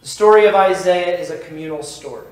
The 0.00 0.08
story 0.08 0.46
of 0.46 0.54
Isaiah 0.54 1.18
is 1.18 1.30
a 1.30 1.38
communal 1.40 1.82
story. 1.82 2.28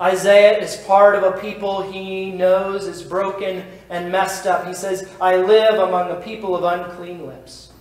Isaiah 0.00 0.58
is 0.58 0.76
part 0.78 1.14
of 1.14 1.22
a 1.22 1.40
people 1.40 1.82
he 1.82 2.32
knows 2.32 2.86
is 2.86 3.02
broken 3.02 3.64
and 3.90 4.10
messed 4.10 4.46
up. 4.46 4.66
He 4.66 4.74
says, 4.74 5.08
I 5.20 5.36
live 5.36 5.78
among 5.78 6.10
a 6.10 6.20
people 6.20 6.56
of 6.56 6.64
unclean 6.64 7.26
lips. 7.26 7.72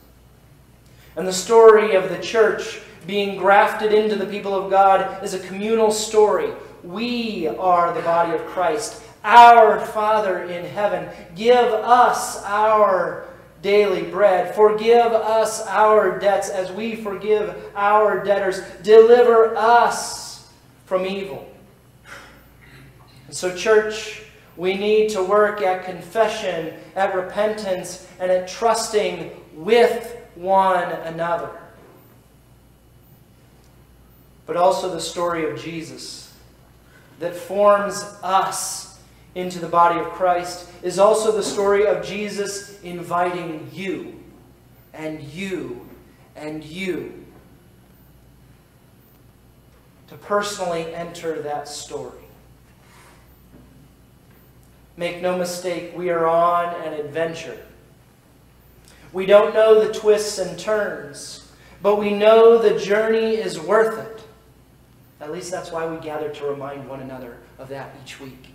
And 1.16 1.28
the 1.28 1.34
story 1.34 1.96
of 1.96 2.10
the 2.10 2.20
church 2.20 2.82
being 3.08 3.38
grafted 3.38 3.94
into 3.94 4.16
the 4.16 4.26
people 4.26 4.54
of 4.54 4.70
God 4.70 5.24
is 5.24 5.34
a 5.34 5.40
communal 5.40 5.92
story. 5.92 6.52
We 6.84 7.48
are 7.48 7.94
the 7.94 8.02
body 8.02 8.34
of 8.34 8.46
Christ. 8.46 9.04
Our 9.24 9.84
Father 9.86 10.44
in 10.44 10.66
heaven, 10.66 11.10
give 11.36 11.66
us 11.66 12.44
our 12.44 13.28
daily 13.62 14.04
bread. 14.04 14.54
Forgive 14.54 15.14
us 15.14 15.66
our 15.68 16.20
debts 16.20 16.50
as 16.50 16.72
we 16.72 16.96
forgive 16.96 17.72
our 17.76 18.24
debtors. 18.24 18.62
Deliver 18.84 19.56
us 19.56 20.52
from 20.86 21.06
evil. 21.06 21.53
So, 23.34 23.56
church, 23.56 24.22
we 24.56 24.76
need 24.76 25.10
to 25.10 25.24
work 25.24 25.64
at 25.64 25.86
confession, 25.86 26.76
at 26.96 27.16
repentance, 27.16 28.08
and 28.20 28.32
at 28.32 28.48
trusting 28.48 29.32
with 29.56 30.16
one 30.36 30.92
another. 30.92 31.50
But 34.46 34.56
also 34.56 34.94
the 34.94 35.02
story 35.02 35.50
of 35.50 35.60
Jesus 35.60 36.32
that 37.20 37.34
forms 37.36 38.04
us 38.22 39.00
into 39.34 39.58
the 39.58 39.68
body 39.68 40.00
of 40.00 40.10
Christ 40.12 40.70
is 40.84 41.00
also 41.00 41.32
the 41.32 41.42
story 41.42 41.88
of 41.88 42.06
Jesus 42.06 42.80
inviting 42.84 43.68
you 43.74 44.22
and 44.94 45.20
you 45.24 45.90
and 46.36 46.64
you 46.64 47.26
to 50.10 50.16
personally 50.18 50.94
enter 50.94 51.42
that 51.42 51.68
story. 51.68 52.23
Make 54.96 55.22
no 55.22 55.38
mistake, 55.38 55.94
we 55.96 56.10
are 56.10 56.28
on 56.28 56.76
an 56.82 56.94
adventure. 56.94 57.60
We 59.12 59.26
don't 59.26 59.54
know 59.54 59.86
the 59.86 59.94
twists 59.94 60.38
and 60.38 60.58
turns, 60.58 61.52
but 61.82 61.98
we 61.98 62.12
know 62.14 62.58
the 62.58 62.80
journey 62.80 63.36
is 63.36 63.60
worth 63.60 64.00
it. 64.00 64.24
At 65.20 65.32
least 65.32 65.52
that's 65.52 65.72
why 65.72 65.88
we 65.88 65.98
gather 65.98 66.30
to 66.30 66.46
remind 66.46 66.88
one 66.88 67.00
another 67.00 67.38
of 67.58 67.70
that 67.70 67.96
each 68.04 68.20
week. 68.20 68.50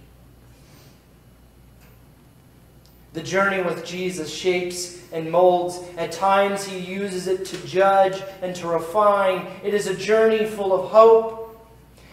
The 3.14 3.22
journey 3.22 3.62
with 3.62 3.84
Jesus 3.84 4.32
shapes 4.32 4.98
and 5.12 5.30
molds. 5.30 5.80
At 5.96 6.12
times, 6.12 6.64
he 6.64 6.78
uses 6.78 7.26
it 7.26 7.46
to 7.46 7.66
judge 7.66 8.22
and 8.42 8.54
to 8.56 8.68
refine. 8.68 9.46
It 9.64 9.74
is 9.74 9.86
a 9.86 9.96
journey 9.96 10.44
full 10.44 10.72
of 10.72 10.90
hope 10.90 11.37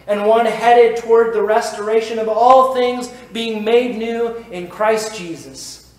and 0.06 0.26
one 0.26 0.46
headed 0.46 0.96
toward 0.96 1.34
the 1.34 1.42
restoration 1.42 2.18
of 2.18 2.28
all 2.28 2.74
things 2.74 3.08
being 3.32 3.64
made 3.64 3.96
new 3.96 4.36
in 4.50 4.68
Christ 4.68 5.16
Jesus. 5.16 5.92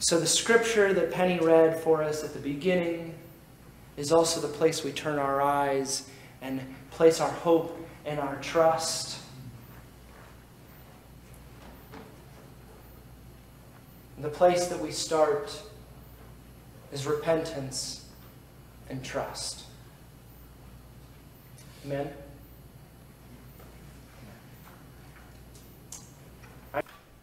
So, 0.00 0.20
the 0.20 0.26
scripture 0.26 0.92
that 0.92 1.10
Penny 1.10 1.38
read 1.38 1.80
for 1.80 2.02
us 2.02 2.22
at 2.22 2.32
the 2.32 2.38
beginning 2.38 3.14
is 3.96 4.12
also 4.12 4.40
the 4.40 4.52
place 4.52 4.84
we 4.84 4.92
turn 4.92 5.18
our 5.18 5.42
eyes 5.42 6.08
and 6.40 6.60
place 6.90 7.20
our 7.20 7.30
hope 7.30 7.76
and 8.04 8.20
our 8.20 8.36
trust. 8.36 9.20
The 14.20 14.28
place 14.28 14.66
that 14.66 14.80
we 14.80 14.90
start 14.90 15.60
is 16.92 17.06
repentance 17.06 18.04
and 18.88 19.04
trust. 19.04 19.64
Amen. 21.84 22.27